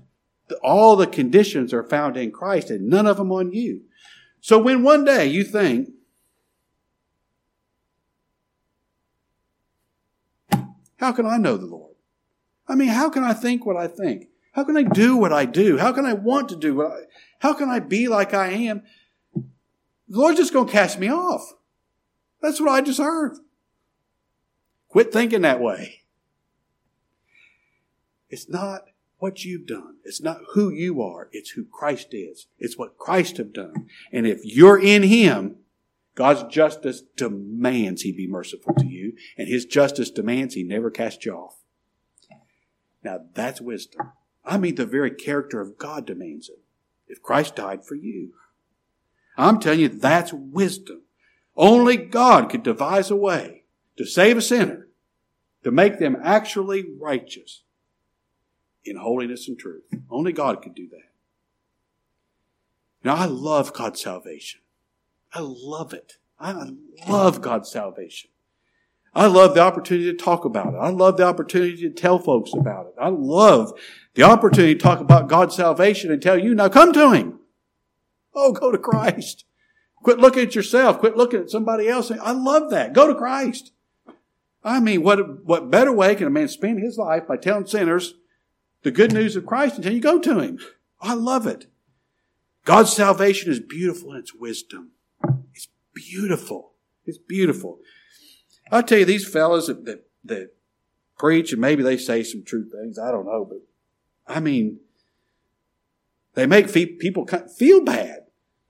All 0.62 0.96
the 0.96 1.06
conditions 1.06 1.72
are 1.72 1.82
found 1.82 2.16
in 2.16 2.30
Christ 2.30 2.68
and 2.68 2.88
none 2.88 3.06
of 3.06 3.16
them 3.16 3.32
on 3.32 3.52
you. 3.52 3.82
So 4.40 4.58
when 4.58 4.82
one 4.82 5.04
day 5.04 5.26
you 5.26 5.44
think, 5.44 5.88
How 11.02 11.10
can 11.10 11.26
I 11.26 11.36
know 11.36 11.56
the 11.56 11.66
Lord? 11.66 11.96
I 12.68 12.76
mean, 12.76 12.86
how 12.86 13.10
can 13.10 13.24
I 13.24 13.32
think 13.32 13.66
what 13.66 13.76
I 13.76 13.88
think? 13.88 14.28
How 14.52 14.64
can 14.64 14.76
I 14.76 14.82
do 14.82 15.16
what 15.16 15.32
I 15.32 15.44
do? 15.44 15.78
How 15.78 15.92
can 15.92 16.04
I 16.04 16.12
want 16.12 16.48
to 16.50 16.56
do 16.56 16.76
what 16.76 16.86
I, 16.86 17.00
how 17.40 17.54
can 17.54 17.68
I 17.68 17.80
be 17.80 18.08
like 18.08 18.34
I 18.34 18.48
am? 18.48 18.82
The 19.34 20.18
Lord's 20.18 20.38
just 20.38 20.52
going 20.52 20.66
to 20.66 20.72
cast 20.72 20.98
me 20.98 21.08
off. 21.08 21.54
That's 22.40 22.60
what 22.60 22.70
I 22.70 22.80
deserve. 22.80 23.38
Quit 24.88 25.12
thinking 25.12 25.42
that 25.42 25.60
way. 25.60 26.02
It's 28.28 28.48
not 28.48 28.84
what 29.18 29.44
you've 29.44 29.66
done. 29.66 29.96
It's 30.04 30.20
not 30.20 30.40
who 30.54 30.70
you 30.70 31.00
are. 31.00 31.28
It's 31.32 31.50
who 31.50 31.64
Christ 31.64 32.08
is. 32.12 32.46
It's 32.58 32.76
what 32.76 32.98
Christ 32.98 33.38
have 33.38 33.52
done. 33.52 33.88
And 34.10 34.26
if 34.26 34.40
you're 34.44 34.80
in 34.80 35.02
Him, 35.04 35.56
God's 36.14 36.42
justice 36.54 37.02
demands 37.16 38.02
he 38.02 38.12
be 38.12 38.26
merciful 38.26 38.74
to 38.74 38.86
you, 38.86 39.14
and 39.38 39.48
his 39.48 39.64
justice 39.64 40.10
demands 40.10 40.54
he 40.54 40.62
never 40.62 40.90
cast 40.90 41.24
you 41.24 41.32
off. 41.32 41.56
Now 43.02 43.20
that's 43.34 43.60
wisdom. 43.60 44.12
I 44.44 44.58
mean, 44.58 44.74
the 44.74 44.86
very 44.86 45.10
character 45.10 45.60
of 45.60 45.78
God 45.78 46.06
demands 46.06 46.48
it. 46.48 46.60
If 47.06 47.22
Christ 47.22 47.56
died 47.56 47.84
for 47.84 47.94
you, 47.94 48.32
I'm 49.36 49.60
telling 49.60 49.80
you, 49.80 49.88
that's 49.88 50.32
wisdom. 50.32 51.02
Only 51.56 51.96
God 51.96 52.50
could 52.50 52.62
devise 52.62 53.10
a 53.10 53.16
way 53.16 53.64
to 53.96 54.04
save 54.04 54.36
a 54.36 54.42
sinner, 54.42 54.88
to 55.64 55.70
make 55.70 55.98
them 55.98 56.16
actually 56.22 56.84
righteous 56.98 57.62
in 58.84 58.96
holiness 58.96 59.48
and 59.48 59.58
truth. 59.58 59.84
Only 60.10 60.32
God 60.32 60.62
could 60.62 60.74
do 60.74 60.88
that. 60.88 61.10
Now, 63.04 63.16
I 63.16 63.26
love 63.26 63.72
God's 63.72 64.00
salvation. 64.00 64.60
I 65.32 65.40
love 65.40 65.92
it. 65.92 66.18
I 66.38 66.72
love 67.08 67.40
God's 67.40 67.70
salvation. 67.70 68.30
I 69.14 69.26
love 69.26 69.54
the 69.54 69.60
opportunity 69.60 70.10
to 70.10 70.16
talk 70.16 70.44
about 70.44 70.74
it. 70.74 70.78
I 70.78 70.88
love 70.88 71.16
the 71.16 71.26
opportunity 71.26 71.76
to 71.82 71.90
tell 71.90 72.18
folks 72.18 72.52
about 72.54 72.86
it. 72.86 72.94
I 72.98 73.08
love 73.08 73.72
the 74.14 74.22
opportunity 74.22 74.74
to 74.74 74.80
talk 74.80 75.00
about 75.00 75.28
God's 75.28 75.56
salvation 75.56 76.12
and 76.12 76.20
tell 76.20 76.38
you, 76.38 76.54
now 76.54 76.68
come 76.68 76.92
to 76.92 77.12
Him. 77.12 77.40
Oh, 78.34 78.52
go 78.52 78.70
to 78.70 78.78
Christ. 78.78 79.44
Quit 80.02 80.18
looking 80.18 80.42
at 80.42 80.54
yourself. 80.54 80.98
Quit 80.98 81.16
looking 81.16 81.40
at 81.40 81.50
somebody 81.50 81.88
else. 81.88 82.10
I 82.10 82.32
love 82.32 82.70
that. 82.70 82.92
Go 82.92 83.06
to 83.06 83.14
Christ. 83.14 83.72
I 84.64 84.80
mean, 84.80 85.02
what, 85.02 85.44
what 85.44 85.70
better 85.70 85.92
way 85.92 86.14
can 86.14 86.26
a 86.26 86.30
man 86.30 86.48
spend 86.48 86.80
his 86.80 86.98
life 86.98 87.26
by 87.26 87.36
telling 87.36 87.66
sinners 87.66 88.14
the 88.82 88.90
good 88.90 89.12
news 89.12 89.36
of 89.36 89.46
Christ 89.46 89.76
until 89.76 89.92
you 89.92 90.00
go 90.00 90.18
to 90.20 90.40
Him? 90.40 90.58
I 91.00 91.14
love 91.14 91.46
it. 91.46 91.66
God's 92.64 92.92
salvation 92.92 93.50
is 93.50 93.58
beautiful 93.58 94.12
in 94.12 94.18
its 94.18 94.34
wisdom 94.34 94.92
It's 95.52 95.68
beautiful. 95.94 96.72
It's 97.04 97.18
beautiful. 97.18 97.80
I 98.70 98.82
tell 98.82 99.00
you, 99.00 99.04
these 99.04 99.28
fellas 99.28 99.66
that, 99.66 99.84
that, 99.84 100.06
that 100.24 100.54
preach, 101.18 101.52
and 101.52 101.60
maybe 101.60 101.82
they 101.82 101.96
say 101.96 102.22
some 102.22 102.44
true 102.44 102.64
things, 102.68 102.98
I 102.98 103.10
don't 103.10 103.26
know, 103.26 103.44
but 103.44 103.58
I 104.26 104.40
mean, 104.40 104.80
they 106.34 106.46
make 106.46 106.72
people 106.72 107.26
feel 107.56 107.82
bad 107.82 108.20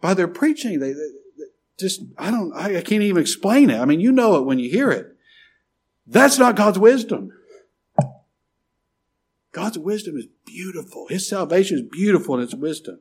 by 0.00 0.14
their 0.14 0.28
preaching. 0.28 0.80
They, 0.80 0.92
they, 0.92 1.08
they 1.38 1.44
just, 1.78 2.02
I 2.18 2.30
don't, 2.30 2.52
I, 2.54 2.78
I 2.78 2.82
can't 2.82 3.02
even 3.02 3.20
explain 3.20 3.70
it. 3.70 3.78
I 3.78 3.84
mean, 3.84 4.00
you 4.00 4.12
know 4.12 4.36
it 4.36 4.46
when 4.46 4.58
you 4.58 4.70
hear 4.70 4.90
it. 4.90 5.16
That's 6.06 6.38
not 6.38 6.56
God's 6.56 6.78
wisdom. 6.78 7.32
God's 9.52 9.78
wisdom 9.78 10.16
is 10.16 10.26
beautiful. 10.46 11.06
His 11.08 11.28
salvation 11.28 11.78
is 11.78 11.82
beautiful 11.82 12.36
in 12.36 12.42
its 12.42 12.54
wisdom. 12.54 13.00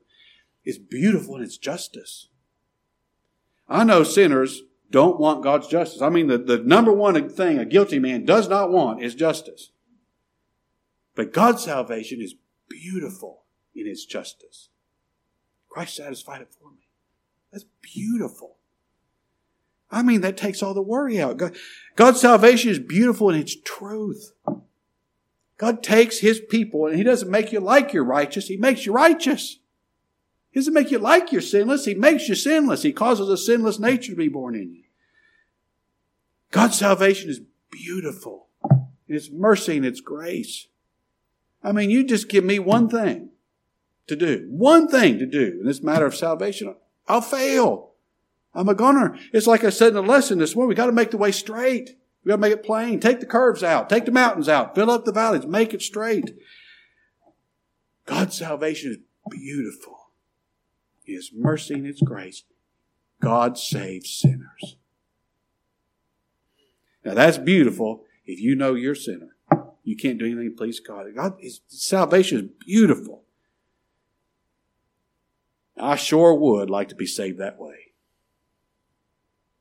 It's 0.63 0.77
beautiful 0.77 1.37
in 1.37 1.43
its 1.43 1.57
justice. 1.57 2.27
I 3.67 3.83
know 3.83 4.03
sinners 4.03 4.61
don't 4.91 5.19
want 5.19 5.43
God's 5.43 5.67
justice. 5.67 6.01
I 6.01 6.09
mean, 6.09 6.27
the, 6.27 6.37
the 6.37 6.57
number 6.57 6.91
one 6.91 7.29
thing 7.29 7.57
a 7.57 7.65
guilty 7.65 7.99
man 7.99 8.25
does 8.25 8.49
not 8.49 8.69
want 8.69 9.01
is 9.01 9.15
justice. 9.15 9.71
But 11.15 11.33
God's 11.33 11.63
salvation 11.63 12.21
is 12.21 12.35
beautiful 12.69 13.43
in 13.75 13.87
its 13.87 14.05
justice. 14.05 14.69
Christ 15.69 15.95
satisfied 15.95 16.41
it 16.41 16.53
for 16.59 16.71
me. 16.71 16.87
That's 17.51 17.65
beautiful. 17.81 18.57
I 19.89 20.03
mean, 20.03 20.21
that 20.21 20.37
takes 20.37 20.63
all 20.63 20.73
the 20.73 20.81
worry 20.81 21.19
out. 21.21 21.37
God, 21.37 21.55
God's 21.95 22.21
salvation 22.21 22.71
is 22.71 22.79
beautiful 22.79 23.29
in 23.29 23.39
its 23.39 23.55
truth. 23.55 24.31
God 25.57 25.83
takes 25.83 26.19
His 26.19 26.39
people 26.39 26.87
and 26.87 26.95
He 26.95 27.03
doesn't 27.03 27.29
make 27.29 27.51
you 27.51 27.59
like 27.59 27.93
you're 27.93 28.03
righteous, 28.03 28.47
He 28.47 28.57
makes 28.57 28.85
you 28.85 28.93
righteous. 28.93 29.57
He 30.51 30.59
doesn't 30.59 30.73
make 30.73 30.91
you 30.91 30.99
like 30.99 31.31
you're 31.31 31.39
sinless. 31.39 31.85
He 31.85 31.93
makes 31.93 32.27
you 32.27 32.35
sinless. 32.35 32.83
He 32.83 32.91
causes 32.91 33.29
a 33.29 33.37
sinless 33.37 33.79
nature 33.79 34.11
to 34.11 34.17
be 34.17 34.27
born 34.27 34.53
in 34.53 34.73
you. 34.73 34.83
God's 36.51 36.77
salvation 36.77 37.29
is 37.29 37.39
beautiful. 37.71 38.47
in 39.07 39.15
It's 39.15 39.31
mercy 39.31 39.77
and 39.77 39.85
it's 39.85 40.01
grace. 40.01 40.67
I 41.63 41.71
mean, 41.71 41.89
you 41.89 42.03
just 42.03 42.29
give 42.29 42.43
me 42.43 42.59
one 42.59 42.89
thing 42.89 43.29
to 44.07 44.15
do. 44.15 44.47
One 44.49 44.87
thing 44.87 45.19
to 45.19 45.25
do 45.25 45.57
in 45.59 45.65
this 45.65 45.81
matter 45.81 46.05
of 46.05 46.15
salvation. 46.15 46.75
I'll 47.07 47.21
fail. 47.21 47.91
I'm 48.53 48.69
a 48.69 48.75
gunner. 48.75 49.17
It's 49.31 49.47
like 49.47 49.63
I 49.63 49.69
said 49.69 49.89
in 49.89 49.93
the 49.93 50.03
lesson 50.03 50.39
this 50.39 50.55
morning. 50.55 50.69
We 50.69 50.75
got 50.75 50.87
to 50.87 50.91
make 50.91 51.11
the 51.11 51.17
way 51.17 51.31
straight. 51.31 51.97
We 52.23 52.29
got 52.29 52.35
to 52.35 52.41
make 52.41 52.53
it 52.53 52.63
plain. 52.63 52.99
Take 52.99 53.19
the 53.19 53.25
curves 53.25 53.63
out. 53.63 53.89
Take 53.89 54.05
the 54.05 54.11
mountains 54.11 54.49
out. 54.49 54.75
Fill 54.75 54.91
up 54.91 55.05
the 55.05 55.11
valleys. 55.11 55.45
Make 55.45 55.73
it 55.73 55.81
straight. 55.81 56.35
God's 58.05 58.37
salvation 58.37 58.91
is 58.91 58.97
beautiful. 59.29 59.97
His 61.03 61.31
mercy 61.33 61.75
and 61.75 61.85
His 61.85 62.01
grace, 62.01 62.43
God 63.21 63.57
saves 63.57 64.09
sinners. 64.09 64.77
Now 67.03 67.13
that's 67.13 67.37
beautiful 67.37 68.03
if 68.25 68.39
you 68.39 68.55
know 68.55 68.75
you're 68.75 68.93
a 68.93 68.95
sinner. 68.95 69.30
You 69.83 69.95
can't 69.95 70.19
do 70.19 70.25
anything 70.25 70.51
to 70.51 70.55
please 70.55 70.79
God. 70.79 71.07
God 71.15 71.35
his 71.39 71.61
salvation 71.67 72.37
is 72.37 72.65
beautiful. 72.65 73.23
I 75.77 75.95
sure 75.95 76.35
would 76.35 76.69
like 76.69 76.89
to 76.89 76.95
be 76.95 77.07
saved 77.07 77.39
that 77.39 77.57
way. 77.59 77.93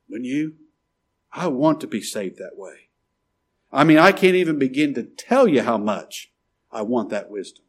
Wouldn't 0.09 0.27
you? 0.27 0.57
I 1.33 1.47
want 1.47 1.81
to 1.81 1.87
be 1.87 2.03
saved 2.03 2.39
that 2.39 2.57
way. 2.57 2.89
I 3.73 3.85
mean, 3.85 3.99
I 3.99 4.13
can't 4.13 4.35
even 4.35 4.59
begin 4.59 4.95
to 4.95 5.05
tell 5.05 5.47
you 5.47 5.63
how 5.63 5.79
much 5.79 6.33
I 6.73 6.83
want 6.83 7.11
that 7.11 7.31
wisdom. 7.31 7.65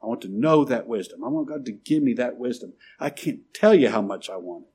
I 0.00 0.06
want 0.06 0.20
to 0.22 0.28
know 0.28 0.64
that 0.64 0.86
wisdom. 0.86 1.22
I 1.24 1.28
want 1.28 1.48
God 1.48 1.64
to 1.66 1.72
give 1.72 2.02
me 2.02 2.14
that 2.14 2.38
wisdom. 2.38 2.72
I 2.98 3.10
can't 3.10 3.40
tell 3.52 3.74
you 3.74 3.90
how 3.90 4.02
much 4.02 4.30
I 4.30 4.36
want 4.36 4.64
it. 4.64 4.72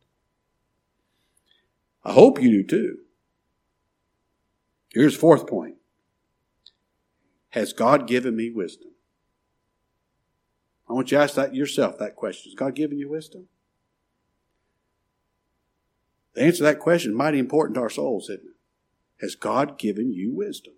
I 2.04 2.14
hope 2.14 2.42
you 2.42 2.50
do 2.50 2.64
too. 2.64 2.98
Here's 4.94 5.16
fourth 5.16 5.48
point. 5.48 5.77
Has 7.50 7.74
God 7.74 8.08
given 8.08 8.36
me 8.36 8.50
wisdom? 8.50 8.92
I 10.90 10.94
want 10.94 11.12
you 11.12 11.18
to 11.18 11.24
ask 11.24 11.36
that 11.36 11.56
yourself 11.56 11.98
that 11.98 12.16
question. 12.16 12.50
Has 12.50 12.56
God 12.56 12.76
given 12.76 12.98
you 12.98 13.10
wisdom? 13.10 13.48
The 16.34 16.44
answer 16.44 16.58
to 16.58 16.64
that 16.64 16.80
question 16.80 17.12
is 17.12 17.18
mighty 17.18 17.40
important 17.40 17.76
to 17.76 17.82
our 17.82 17.90
souls, 17.90 18.26
isn't 18.26 18.46
it? 18.46 18.56
Has 19.22 19.36
God 19.36 19.80
given 19.80 20.14
you 20.14 20.34
wisdom? 20.34 20.74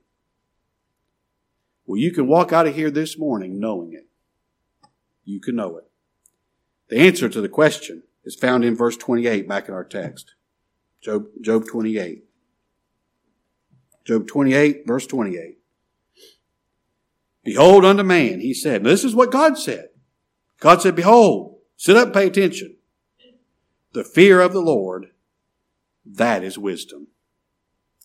Well, 1.86 2.00
you 2.00 2.12
can 2.12 2.28
walk 2.28 2.54
out 2.54 2.68
of 2.68 2.76
here 2.76 2.92
this 2.92 3.18
morning 3.18 3.60
knowing 3.60 3.94
it. 3.94 4.08
You 5.26 5.40
can 5.40 5.56
know 5.56 5.78
it. 5.78 5.86
The 6.88 6.98
answer 6.98 7.30
to 7.30 7.42
the 7.42 7.50
question 7.50 8.04
is 8.24 8.36
found 8.36 8.64
in 8.64 8.76
verse 8.76 8.98
28 8.98 9.48
back 9.48 9.68
in 9.68 9.74
our 9.74 9.84
text. 9.84 10.34
Job, 11.02 11.26
Job 11.42 11.66
28. 11.68 12.24
Job 14.06 14.28
28, 14.28 14.88
verse 14.88 15.06
28. 15.06 15.59
Behold 17.50 17.84
unto 17.84 18.04
man, 18.04 18.42
he 18.42 18.54
said. 18.54 18.84
This 18.84 19.04
is 19.04 19.16
what 19.16 19.32
God 19.32 19.58
said. 19.58 19.90
God 20.60 20.84
said, 20.84 20.96
Behold, 20.96 21.58
sit 21.78 21.98
up, 21.98 22.06
and 22.06 22.14
pay 22.14 22.28
attention. 22.28 22.76
The 23.94 24.04
fear 24.04 24.40
of 24.40 24.54
the 24.54 24.62
Lord, 24.62 25.08
that 26.06 26.44
is 26.44 26.60
wisdom. 26.60 27.08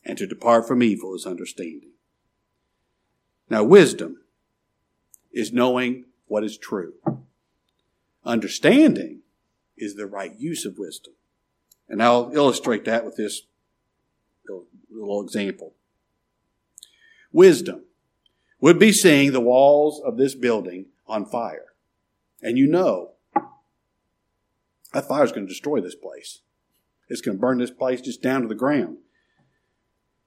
And 0.02 0.16
to 0.16 0.26
depart 0.26 0.66
from 0.66 0.83
evil 0.83 1.14
is 1.14 1.26
understanding. 1.26 1.90
Now, 3.50 3.64
wisdom 3.64 4.22
is 5.30 5.52
knowing 5.52 6.07
what 6.24 6.42
is 6.42 6.57
true. 6.57 6.94
Understanding 8.24 9.20
is 9.76 9.94
the 9.94 10.07
right 10.07 10.35
use 10.38 10.64
of 10.64 10.78
wisdom. 10.78 11.12
And 11.87 12.02
I'll 12.02 12.30
illustrate 12.33 12.87
that 12.87 13.04
with 13.04 13.16
this 13.16 13.42
little 14.90 15.22
example. 15.22 15.74
Wisdom 17.30 17.83
would 18.64 18.79
be 18.79 18.92
seeing 18.92 19.31
the 19.31 19.42
walls 19.42 20.00
of 20.00 20.16
this 20.16 20.35
building 20.35 20.87
on 21.07 21.27
fire. 21.27 21.74
And 22.40 22.57
you 22.57 22.66
know 22.66 23.11
that 24.94 25.07
fire 25.07 25.22
is 25.22 25.33
going 25.33 25.46
to 25.46 25.53
destroy 25.53 25.83
this 25.83 25.94
place. 25.94 26.40
It's 27.11 27.20
going 27.20 27.37
to 27.37 27.40
burn 27.40 27.59
this 27.59 27.70
place 27.70 28.00
just 28.00 28.22
down 28.22 28.40
to 28.40 28.48
the 28.48 28.55
ground. 28.55 28.96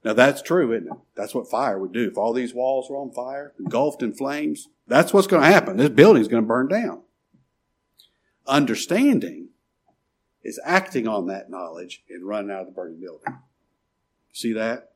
Now 0.04 0.14
that's 0.14 0.44
true, 0.44 0.72
isn't 0.72 0.86
it? 0.86 0.98
That's 1.16 1.34
what 1.34 1.50
fire 1.50 1.80
would 1.80 1.92
do. 1.92 2.08
If 2.08 2.16
all 2.16 2.32
these 2.32 2.54
walls 2.54 2.92
were 2.92 2.98
on 2.98 3.12
fire, 3.12 3.54
engulfed 3.58 4.04
in 4.04 4.14
flames, 4.14 4.70
that's 4.86 5.12
what's 5.12 5.26
going 5.26 5.42
to 5.42 5.50
happen. 5.50 5.78
This 5.78 5.90
building 5.90 6.22
is 6.22 6.28
going 6.28 6.44
to 6.44 6.48
burn 6.48 6.68
down. 6.68 7.02
Understanding 8.46 9.50
is 10.44 10.62
acting 10.64 11.08
on 11.08 11.26
that 11.26 11.50
knowledge 11.50 12.04
and 12.08 12.24
running 12.24 12.52
out 12.52 12.62
of 12.62 12.68
the 12.68 12.72
burning 12.72 13.02
building. 13.02 13.40
See 14.32 14.54
that? 14.54 14.92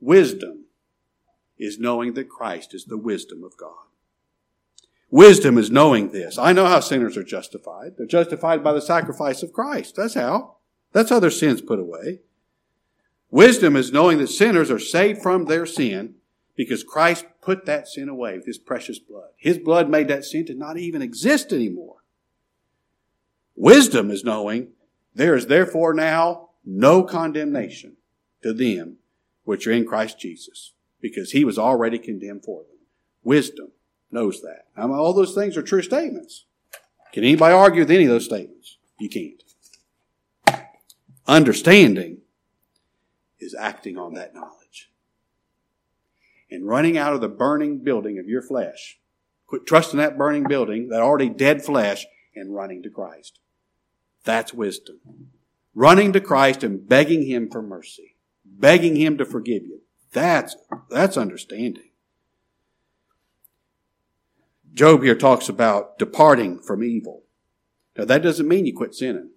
Wisdom 0.00 0.66
is 1.58 1.78
knowing 1.78 2.14
that 2.14 2.28
Christ 2.28 2.74
is 2.74 2.84
the 2.84 2.98
wisdom 2.98 3.44
of 3.44 3.56
God. 3.56 3.86
Wisdom 5.10 5.58
is 5.58 5.70
knowing 5.70 6.10
this. 6.10 6.38
I 6.38 6.52
know 6.52 6.66
how 6.66 6.80
sinners 6.80 7.16
are 7.16 7.22
justified. 7.22 7.92
They're 7.96 8.06
justified 8.06 8.64
by 8.64 8.72
the 8.72 8.80
sacrifice 8.80 9.42
of 9.42 9.52
Christ. 9.52 9.94
That's 9.96 10.14
how. 10.14 10.56
That's 10.92 11.10
how 11.10 11.20
their 11.20 11.30
sins 11.30 11.60
put 11.60 11.78
away. 11.78 12.20
Wisdom 13.30 13.76
is 13.76 13.92
knowing 13.92 14.18
that 14.18 14.28
sinners 14.28 14.70
are 14.70 14.78
saved 14.78 15.22
from 15.22 15.44
their 15.44 15.66
sin 15.66 16.16
because 16.56 16.84
Christ 16.84 17.26
put 17.40 17.66
that 17.66 17.88
sin 17.88 18.08
away 18.08 18.36
with 18.36 18.46
his 18.46 18.58
precious 18.58 18.98
blood. 18.98 19.30
His 19.36 19.58
blood 19.58 19.88
made 19.88 20.08
that 20.08 20.24
sin 20.24 20.46
to 20.46 20.54
not 20.54 20.78
even 20.78 21.02
exist 21.02 21.52
anymore. 21.52 21.96
Wisdom 23.56 24.10
is 24.10 24.24
knowing 24.24 24.68
there 25.14 25.36
is 25.36 25.46
therefore 25.46 25.94
now 25.94 26.50
no 26.64 27.02
condemnation 27.02 27.96
to 28.42 28.52
them 28.52 28.96
which 29.44 29.66
are 29.66 29.72
in 29.72 29.86
Christ 29.86 30.18
Jesus 30.18 30.73
because 31.04 31.32
he 31.32 31.44
was 31.44 31.58
already 31.58 31.98
condemned 31.98 32.42
for 32.46 32.62
them. 32.62 32.78
Wisdom 33.22 33.72
knows 34.10 34.40
that. 34.40 34.64
All 34.74 35.12
those 35.12 35.34
things 35.34 35.54
are 35.54 35.62
true 35.62 35.82
statements. 35.82 36.46
Can 37.12 37.24
anybody 37.24 37.52
argue 37.52 37.82
with 37.82 37.90
any 37.90 38.04
of 38.04 38.10
those 38.10 38.24
statements? 38.24 38.78
You 38.98 39.10
can't. 39.10 40.64
Understanding 41.26 42.22
is 43.38 43.54
acting 43.54 43.98
on 43.98 44.14
that 44.14 44.34
knowledge. 44.34 44.90
And 46.50 46.66
running 46.66 46.96
out 46.96 47.12
of 47.12 47.20
the 47.20 47.28
burning 47.28 47.80
building 47.84 48.18
of 48.18 48.26
your 48.26 48.40
flesh. 48.40 48.98
Quit 49.46 49.66
trusting 49.66 49.98
that 49.98 50.16
burning 50.16 50.44
building, 50.44 50.88
that 50.88 51.02
already 51.02 51.28
dead 51.28 51.62
flesh, 51.62 52.06
and 52.34 52.54
running 52.54 52.82
to 52.82 52.88
Christ. 52.88 53.40
That's 54.24 54.54
wisdom. 54.54 55.00
Running 55.74 56.14
to 56.14 56.20
Christ 56.22 56.64
and 56.64 56.88
begging 56.88 57.26
Him 57.26 57.50
for 57.50 57.60
mercy. 57.60 58.16
Begging 58.46 58.96
Him 58.96 59.18
to 59.18 59.26
forgive 59.26 59.64
you. 59.64 59.80
That's, 60.14 60.56
that's 60.88 61.16
understanding. 61.16 61.90
Job 64.72 65.02
here 65.02 65.16
talks 65.16 65.48
about 65.48 65.98
departing 65.98 66.60
from 66.60 66.82
evil. 66.82 67.24
Now 67.98 68.04
that 68.06 68.22
doesn't 68.22 68.48
mean 68.48 68.64
you 68.64 68.74
quit 68.74 68.94
sinning. 68.94 69.30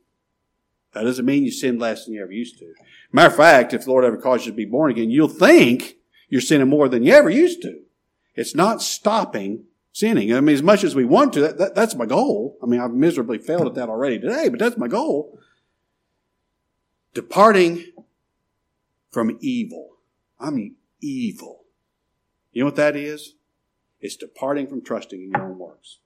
That 0.93 1.03
doesn't 1.03 1.25
mean 1.25 1.43
you 1.43 1.51
sin 1.51 1.79
less 1.79 2.05
than 2.05 2.13
you 2.13 2.21
ever 2.21 2.31
used 2.31 2.59
to. 2.59 2.73
Matter 3.11 3.29
of 3.29 3.35
fact, 3.35 3.73
if 3.73 3.83
the 3.83 3.89
Lord 3.89 4.05
ever 4.05 4.17
calls 4.17 4.45
you 4.45 4.51
to 4.51 4.55
be 4.55 4.65
born 4.65 4.91
again, 4.91 5.09
you'll 5.09 5.27
think 5.27 5.97
you're 6.29 6.41
sinning 6.41 6.69
more 6.69 6.87
than 6.87 7.03
you 7.03 7.13
ever 7.13 7.29
used 7.29 7.61
to. 7.63 7.81
It's 8.35 8.55
not 8.55 8.81
stopping 8.81 9.65
sinning. 9.93 10.33
I 10.33 10.41
mean, 10.41 10.55
as 10.55 10.63
much 10.63 10.83
as 10.83 10.95
we 10.95 11.05
want 11.05 11.33
to, 11.33 11.41
that, 11.41 11.57
that, 11.57 11.75
that's 11.75 11.95
my 11.95 12.05
goal. 12.05 12.57
I 12.61 12.67
mean, 12.67 12.79
I've 12.79 12.93
miserably 12.93 13.39
failed 13.39 13.67
at 13.67 13.75
that 13.75 13.89
already 13.89 14.19
today, 14.19 14.49
but 14.49 14.59
that's 14.59 14.77
my 14.77 14.87
goal. 14.87 15.39
Departing 17.15 17.83
from 19.11 19.37
evil. 19.41 19.96
I 20.39 20.49
mean, 20.49 20.75
evil. 21.01 21.63
You 22.51 22.61
know 22.61 22.67
what 22.67 22.75
that 22.75 22.95
is? 22.95 23.35
It's 23.99 24.15
departing 24.15 24.67
from 24.67 24.83
trusting 24.83 25.21
in 25.21 25.31
your 25.31 25.49
own 25.49 25.57
works. 25.57 25.99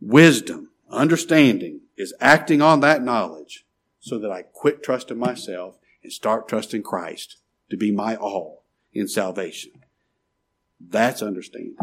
Wisdom, 0.00 0.70
understanding, 0.90 1.80
is 1.96 2.14
acting 2.20 2.60
on 2.60 2.80
that 2.80 3.02
knowledge 3.02 3.64
so 4.00 4.18
that 4.18 4.30
I 4.30 4.42
quit 4.42 4.82
trusting 4.82 5.18
myself 5.18 5.78
and 6.02 6.12
start 6.12 6.48
trusting 6.48 6.82
Christ 6.82 7.36
to 7.70 7.76
be 7.76 7.92
my 7.92 8.16
all 8.16 8.64
in 8.92 9.08
salvation. 9.08 9.72
That's 10.80 11.22
understanding. 11.22 11.76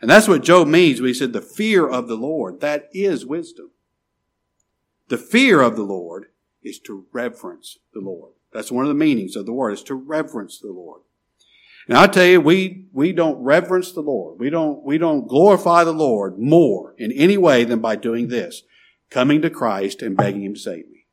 And 0.00 0.10
that's 0.10 0.28
what 0.28 0.42
Job 0.42 0.68
means 0.68 1.00
when 1.00 1.08
he 1.08 1.14
said 1.14 1.32
the 1.32 1.40
fear 1.40 1.88
of 1.88 2.08
the 2.08 2.16
Lord. 2.16 2.60
That 2.60 2.88
is 2.92 3.26
wisdom. 3.26 3.70
The 5.08 5.18
fear 5.18 5.60
of 5.60 5.76
the 5.76 5.82
Lord 5.82 6.26
is 6.62 6.78
to 6.80 7.06
reverence 7.12 7.78
the 7.92 8.00
Lord. 8.00 8.32
That's 8.52 8.72
one 8.72 8.84
of 8.84 8.88
the 8.88 8.94
meanings 8.94 9.36
of 9.36 9.46
the 9.46 9.52
word, 9.52 9.72
is 9.72 9.82
to 9.84 9.94
reverence 9.94 10.58
the 10.58 10.72
Lord. 10.72 11.02
And 11.88 11.96
I 11.96 12.06
tell 12.06 12.26
you, 12.26 12.40
we, 12.40 12.86
we 12.92 13.12
don't 13.12 13.42
reverence 13.42 13.92
the 13.92 14.00
Lord. 14.00 14.38
We 14.38 14.50
don't, 14.50 14.84
we 14.84 14.98
don't 14.98 15.26
glorify 15.26 15.84
the 15.84 15.92
Lord 15.92 16.38
more 16.38 16.94
in 16.98 17.10
any 17.12 17.36
way 17.36 17.64
than 17.64 17.80
by 17.80 17.96
doing 17.96 18.28
this. 18.28 18.62
Coming 19.10 19.42
to 19.42 19.50
Christ 19.50 20.02
and 20.02 20.16
begging 20.16 20.44
Him 20.44 20.54
to 20.54 20.60
save 20.60 20.88
me. 20.88 21.06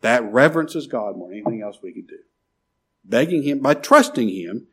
That 0.00 0.32
reverences 0.32 0.86
God 0.86 1.16
more 1.16 1.28
than 1.28 1.38
anything 1.38 1.62
else 1.62 1.78
we 1.82 1.92
could 1.92 2.08
do. 2.08 2.20
Begging 3.04 3.42
Him, 3.42 3.58
by 3.58 3.74
trusting 3.74 4.30
Him 4.30 4.66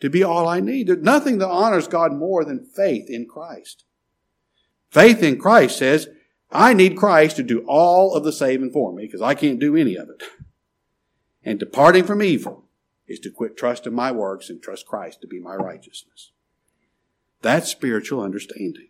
to 0.00 0.10
be 0.10 0.22
all 0.22 0.46
I 0.46 0.60
need. 0.60 0.88
There's 0.88 0.98
nothing 0.98 1.38
that 1.38 1.48
honors 1.48 1.88
God 1.88 2.12
more 2.12 2.44
than 2.44 2.66
faith 2.66 3.08
in 3.08 3.26
Christ. 3.26 3.84
Faith 4.90 5.22
in 5.22 5.38
Christ 5.38 5.78
says, 5.78 6.08
I 6.50 6.74
need 6.74 6.96
Christ 6.96 7.36
to 7.36 7.42
do 7.42 7.64
all 7.66 8.14
of 8.14 8.24
the 8.24 8.32
saving 8.32 8.70
for 8.70 8.92
me 8.92 9.06
because 9.06 9.22
I 9.22 9.34
can't 9.34 9.58
do 9.58 9.74
any 9.74 9.96
of 9.96 10.10
it. 10.10 10.22
And 11.44 11.58
departing 11.58 12.04
from 12.04 12.22
evil 12.22 12.64
is 13.06 13.20
to 13.20 13.30
quit 13.30 13.56
trusting 13.56 13.94
my 13.94 14.10
works 14.10 14.48
and 14.48 14.62
trust 14.62 14.86
Christ 14.86 15.20
to 15.20 15.26
be 15.26 15.38
my 15.38 15.54
righteousness. 15.54 16.32
That's 17.42 17.70
spiritual 17.70 18.22
understanding. 18.22 18.88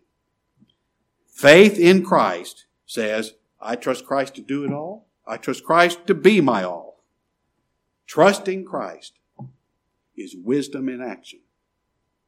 Faith 1.27 1.79
in 1.79 2.05
Christ 2.05 2.67
says, 2.87 3.35
I 3.61 3.75
trust 3.75 4.07
Christ 4.07 4.37
to 4.37 4.41
do 4.41 4.65
it 4.65 4.73
all. 4.73 5.09
I 5.27 5.37
trust 5.37 5.65
Christ 5.65 6.07
to 6.07 6.15
be 6.15 6.41
my 6.41 6.63
all. 6.63 7.03
Trusting 8.07 8.65
Christ 8.65 9.15
is 10.17 10.37
wisdom 10.37 10.89
in 10.89 11.03
action. 11.03 11.41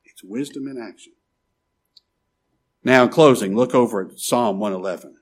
It's 0.05 0.25
wisdom 0.25 0.67
in 0.67 0.81
action. 0.81 1.13
Now, 2.83 3.05
in 3.05 3.11
closing, 3.11 3.55
look 3.55 3.75
over 3.75 4.01
at 4.01 4.19
Psalm 4.19 4.59
111. 4.59 5.17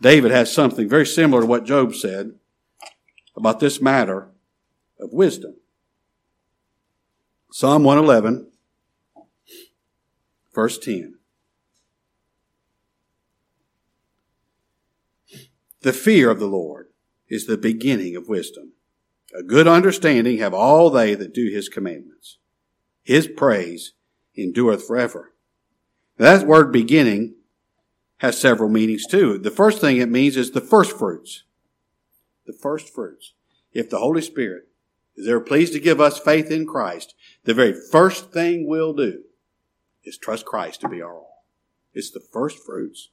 David 0.00 0.30
has 0.30 0.52
something 0.52 0.88
very 0.88 1.06
similar 1.06 1.42
to 1.42 1.46
what 1.46 1.64
Job 1.64 1.94
said 1.94 2.32
about 3.36 3.60
this 3.60 3.80
matter 3.80 4.30
of 4.98 5.12
wisdom. 5.12 5.56
Psalm 7.52 7.84
111, 7.84 8.50
verse 10.54 10.78
10. 10.78 11.16
The 15.82 15.92
fear 15.92 16.30
of 16.30 16.38
the 16.38 16.46
Lord 16.46 16.88
is 17.28 17.46
the 17.46 17.56
beginning 17.56 18.16
of 18.16 18.28
wisdom. 18.28 18.72
A 19.34 19.42
good 19.42 19.66
understanding 19.66 20.38
have 20.38 20.54
all 20.54 20.90
they 20.90 21.14
that 21.14 21.34
do 21.34 21.50
his 21.50 21.68
commandments. 21.68 22.38
His 23.02 23.26
praise 23.26 23.92
endureth 24.36 24.86
forever. 24.86 25.32
That 26.16 26.46
word 26.46 26.72
beginning 26.72 27.34
has 28.20 28.38
several 28.38 28.68
meanings 28.68 29.06
too. 29.06 29.38
The 29.38 29.50
first 29.50 29.80
thing 29.80 29.96
it 29.96 30.10
means 30.10 30.36
is 30.36 30.50
the 30.50 30.60
first 30.60 30.96
fruits. 30.96 31.44
The 32.46 32.52
first 32.52 32.92
fruits. 32.92 33.32
If 33.72 33.88
the 33.88 33.98
Holy 33.98 34.20
Spirit 34.20 34.68
is 35.16 35.26
ever 35.26 35.40
pleased 35.40 35.72
to 35.72 35.80
give 35.80 36.00
us 36.00 36.18
faith 36.18 36.50
in 36.50 36.66
Christ, 36.66 37.14
the 37.44 37.54
very 37.54 37.72
first 37.72 38.30
thing 38.30 38.66
we'll 38.66 38.92
do 38.92 39.22
is 40.04 40.18
trust 40.18 40.44
Christ 40.44 40.82
to 40.82 40.88
be 40.88 41.00
our 41.00 41.14
all. 41.14 41.46
It's 41.94 42.10
the 42.10 42.20
first 42.20 42.58
fruits. 42.58 43.08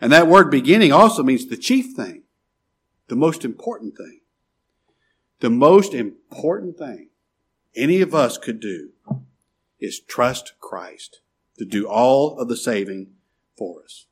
And 0.00 0.12
that 0.12 0.26
word 0.26 0.50
beginning 0.50 0.92
also 0.92 1.22
means 1.22 1.46
the 1.46 1.56
chief 1.56 1.94
thing, 1.94 2.24
the 3.06 3.16
most 3.16 3.44
important 3.44 3.96
thing. 3.96 4.20
The 5.38 5.50
most 5.50 5.94
important 5.94 6.76
thing 6.76 7.10
any 7.76 8.00
of 8.00 8.16
us 8.16 8.36
could 8.36 8.58
do 8.58 8.90
is 9.78 10.00
trust 10.00 10.54
Christ 10.60 11.20
to 11.58 11.64
do 11.64 11.86
all 11.86 12.36
of 12.38 12.48
the 12.48 12.56
saving 12.56 13.12
for 13.62 13.84
us. 13.84 14.06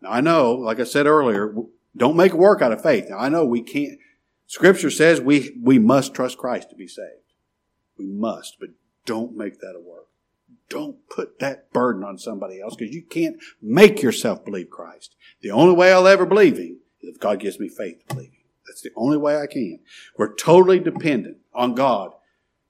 Now 0.00 0.10
I 0.10 0.20
know, 0.20 0.52
like 0.52 0.78
I 0.78 0.84
said 0.84 1.06
earlier, 1.06 1.52
don't 1.96 2.16
make 2.16 2.32
work 2.32 2.62
out 2.62 2.72
of 2.72 2.82
faith. 2.82 3.06
Now 3.10 3.18
I 3.18 3.28
know 3.28 3.44
we 3.44 3.60
can't, 3.60 3.98
scripture 4.46 4.90
says 4.90 5.20
we, 5.20 5.56
we 5.60 5.78
must 5.80 6.14
trust 6.14 6.38
Christ 6.38 6.70
to 6.70 6.76
be 6.76 6.86
saved. 6.86 7.32
We 7.98 8.06
must, 8.06 8.58
but 8.60 8.70
don't 9.04 9.36
make 9.36 9.58
that 9.60 9.74
a 9.76 9.80
work. 9.80 10.06
Don't 10.68 10.96
put 11.08 11.40
that 11.40 11.72
burden 11.72 12.04
on 12.04 12.18
somebody 12.18 12.60
else 12.60 12.76
because 12.76 12.94
you 12.94 13.02
can't 13.02 13.36
make 13.60 14.00
yourself 14.00 14.44
believe 14.44 14.70
Christ. 14.70 15.16
The 15.40 15.50
only 15.50 15.74
way 15.74 15.92
I'll 15.92 16.06
ever 16.06 16.24
believe 16.24 16.56
Him 16.56 16.78
is 17.00 17.14
if 17.14 17.20
God 17.20 17.40
gives 17.40 17.58
me 17.58 17.68
faith 17.68 18.06
to 18.06 18.14
believe 18.14 18.30
Him. 18.30 18.44
That's 18.66 18.80
the 18.80 18.92
only 18.96 19.18
way 19.18 19.36
I 19.36 19.46
can. 19.46 19.80
We're 20.16 20.34
totally 20.34 20.78
dependent 20.78 21.38
on 21.52 21.74
God 21.74 22.12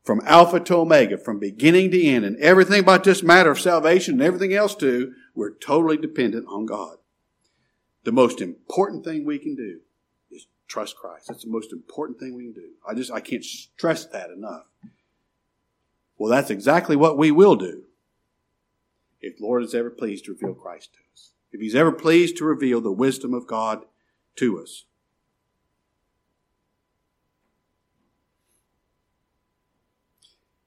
from 0.05 0.21
Alpha 0.25 0.59
to 0.59 0.77
Omega, 0.77 1.17
from 1.17 1.39
beginning 1.39 1.91
to 1.93 2.03
end, 2.03 2.25
and 2.25 2.37
everything 2.39 2.81
about 2.81 3.05
this 3.05 3.23
matter 3.23 3.51
of 3.51 3.61
salvation 3.61 4.15
and 4.15 4.23
everything 4.23 4.53
else 4.53 4.75
too, 4.75 5.13
we're 5.35 5.55
totally 5.55 5.97
dependent 5.97 6.47
on 6.49 6.67
God. 6.67 6.97
The 8.05 8.13
most 8.13 8.41
important 8.41 9.05
thing 9.05 9.25
we 9.25 9.39
can 9.39 9.55
do 9.55 9.81
is 10.31 10.47
trust 10.67 10.97
Christ. 10.97 11.29
That's 11.29 11.45
the 11.45 11.51
most 11.51 11.73
important 11.73 12.19
thing 12.19 12.35
we 12.35 12.45
can 12.45 12.53
do. 12.53 12.71
I 12.87 12.95
just, 12.95 13.13
I 13.13 13.21
can't 13.21 13.45
stress 13.45 14.05
that 14.07 14.31
enough. 14.31 14.65
Well, 16.19 16.31
that's 16.31 16.51
exactly 16.51 16.97
what 16.97 17.19
we 17.19 17.31
will 17.31 17.57
do 17.57 17.85
if 19.21 19.41
Lord 19.41 19.63
is 19.63 19.75
ever 19.75 19.91
pleased 19.91 20.25
to 20.25 20.33
reveal 20.33 20.55
Christ 20.55 20.95
to 20.95 20.99
us. 21.13 21.31
If 21.53 21.61
He's 21.61 21.75
ever 21.75 21.93
pleased 21.93 22.37
to 22.39 22.45
reveal 22.45 22.81
the 22.81 22.93
wisdom 22.93 23.35
of 23.35 23.47
God 23.47 23.85
to 24.37 24.61
us. 24.61 24.85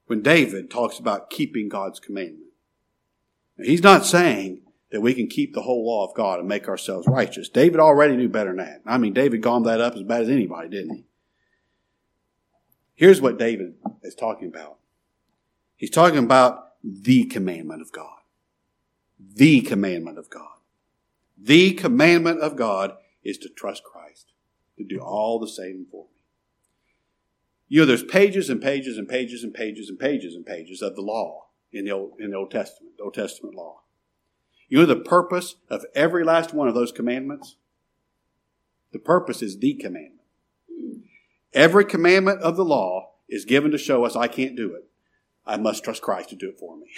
when 0.06 0.22
David 0.22 0.70
talks 0.70 0.98
about 0.98 1.30
keeping 1.30 1.68
God's 1.68 2.00
commandment. 2.00 2.45
He's 3.58 3.82
not 3.82 4.04
saying 4.04 4.60
that 4.90 5.00
we 5.00 5.14
can 5.14 5.26
keep 5.26 5.54
the 5.54 5.62
whole 5.62 5.86
law 5.86 6.06
of 6.06 6.14
God 6.14 6.38
and 6.38 6.48
make 6.48 6.68
ourselves 6.68 7.06
righteous. 7.06 7.48
David 7.48 7.80
already 7.80 8.16
knew 8.16 8.28
better 8.28 8.50
than 8.50 8.58
that. 8.58 8.82
I 8.86 8.98
mean, 8.98 9.12
David 9.12 9.42
gummed 9.42 9.66
that 9.66 9.80
up 9.80 9.94
as 9.94 10.02
bad 10.02 10.22
as 10.22 10.28
anybody, 10.28 10.68
didn't 10.68 10.94
he? 10.94 11.04
Here's 12.94 13.20
what 13.20 13.38
David 13.38 13.74
is 14.02 14.14
talking 14.14 14.48
about. 14.48 14.78
He's 15.76 15.90
talking 15.90 16.18
about 16.18 16.72
the 16.82 17.24
commandment 17.24 17.82
of 17.82 17.92
God. 17.92 18.20
The 19.18 19.60
commandment 19.62 20.18
of 20.18 20.30
God. 20.30 20.56
The 21.36 21.72
commandment 21.72 22.40
of 22.40 22.56
God 22.56 22.94
is 23.22 23.36
to 23.38 23.48
trust 23.48 23.82
Christ, 23.84 24.32
to 24.78 24.84
do 24.84 25.00
all 25.00 25.38
the 25.38 25.48
saving 25.48 25.86
for 25.90 26.04
me. 26.04 26.10
You 27.68 27.80
know, 27.80 27.86
there's 27.86 28.04
pages 28.04 28.48
and 28.48 28.62
pages 28.62 28.96
and 28.96 29.08
pages 29.08 29.42
and 29.42 29.52
pages 29.52 29.88
and 29.88 29.98
pages 29.98 30.34
and 30.34 30.46
pages 30.46 30.80
of 30.80 30.94
the 30.94 31.02
law 31.02 31.45
in 31.76 31.84
the 31.84 31.92
Old, 31.92 32.12
in 32.18 32.30
the 32.30 32.36
Old 32.36 32.50
Testament, 32.50 32.94
Old 33.02 33.14
Testament 33.14 33.54
law. 33.54 33.82
You 34.68 34.78
know 34.78 34.86
the 34.86 34.96
purpose 34.96 35.56
of 35.68 35.84
every 35.94 36.24
last 36.24 36.52
one 36.52 36.68
of 36.68 36.74
those 36.74 36.92
commandments? 36.92 37.56
The 38.92 38.98
purpose 38.98 39.42
is 39.42 39.58
the 39.58 39.74
commandment. 39.74 40.12
Every 41.52 41.84
commandment 41.84 42.40
of 42.40 42.56
the 42.56 42.64
law 42.64 43.12
is 43.28 43.44
given 43.44 43.70
to 43.70 43.78
show 43.78 44.04
us 44.04 44.16
I 44.16 44.28
can't 44.28 44.56
do 44.56 44.74
it. 44.74 44.88
I 45.46 45.56
must 45.56 45.84
trust 45.84 46.02
Christ 46.02 46.30
to 46.30 46.36
do 46.36 46.48
it 46.48 46.58
for 46.58 46.76
me. 46.76 46.88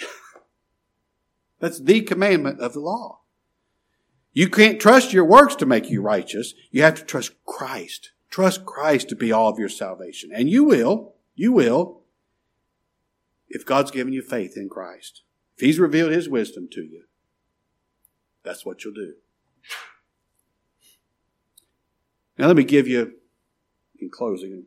That's 1.59 1.79
the 1.79 2.01
commandment 2.01 2.59
of 2.59 2.73
the 2.73 2.79
law. 2.79 3.19
You 4.33 4.49
can't 4.49 4.79
trust 4.79 5.13
your 5.13 5.25
works 5.25 5.55
to 5.55 5.65
make 5.65 5.89
you 5.89 6.01
righteous. 6.01 6.53
You 6.71 6.81
have 6.83 6.95
to 6.95 7.05
trust 7.05 7.33
Christ 7.45 8.11
Trust 8.29 8.63
Christ 8.65 9.09
to 9.09 9.15
be 9.15 9.31
all 9.31 9.49
of 9.49 9.59
your 9.59 9.69
salvation. 9.69 10.31
And 10.33 10.49
you 10.49 10.63
will. 10.63 11.15
You 11.35 11.51
will. 11.51 11.98
If 13.49 13.65
God's 13.65 13.91
given 13.91 14.13
you 14.13 14.21
faith 14.21 14.55
in 14.55 14.69
Christ. 14.69 15.23
If 15.57 15.61
He's 15.65 15.79
revealed 15.79 16.11
His 16.11 16.29
wisdom 16.29 16.67
to 16.71 16.81
you. 16.81 17.03
That's 18.43 18.65
what 18.65 18.83
you'll 18.83 18.93
do. 18.93 19.13
Now 22.37 22.47
let 22.47 22.55
me 22.55 22.63
give 22.63 22.87
you, 22.87 23.15
in 23.99 24.09
closing, 24.09 24.65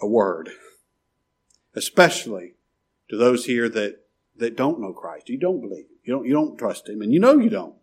a 0.00 0.06
word. 0.06 0.50
Especially 1.74 2.54
to 3.10 3.16
those 3.16 3.46
here 3.46 3.68
that, 3.68 4.04
that 4.36 4.56
don't 4.56 4.80
know 4.80 4.92
Christ. 4.92 5.28
You 5.28 5.38
don't 5.38 5.60
believe 5.60 5.86
Him. 5.86 5.98
You 6.04 6.14
don't, 6.14 6.26
you 6.26 6.32
don't 6.32 6.58
trust 6.58 6.88
Him. 6.88 7.02
And 7.02 7.12
you 7.12 7.18
know 7.18 7.38
you 7.38 7.50
don't. 7.50 7.74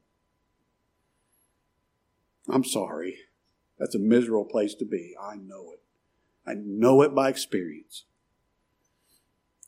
I'm 2.50 2.64
sorry. 2.64 3.18
That's 3.80 3.96
a 3.96 4.00
miserable 4.00 4.46
place 4.46 4.76
to 4.76 4.86
be. 4.86 5.16
I 5.22 5.36
know 5.36 5.74
it. 5.74 5.82
I 6.46 6.54
know 6.56 7.02
it 7.02 7.16
by 7.16 7.30
experience. 7.30 8.06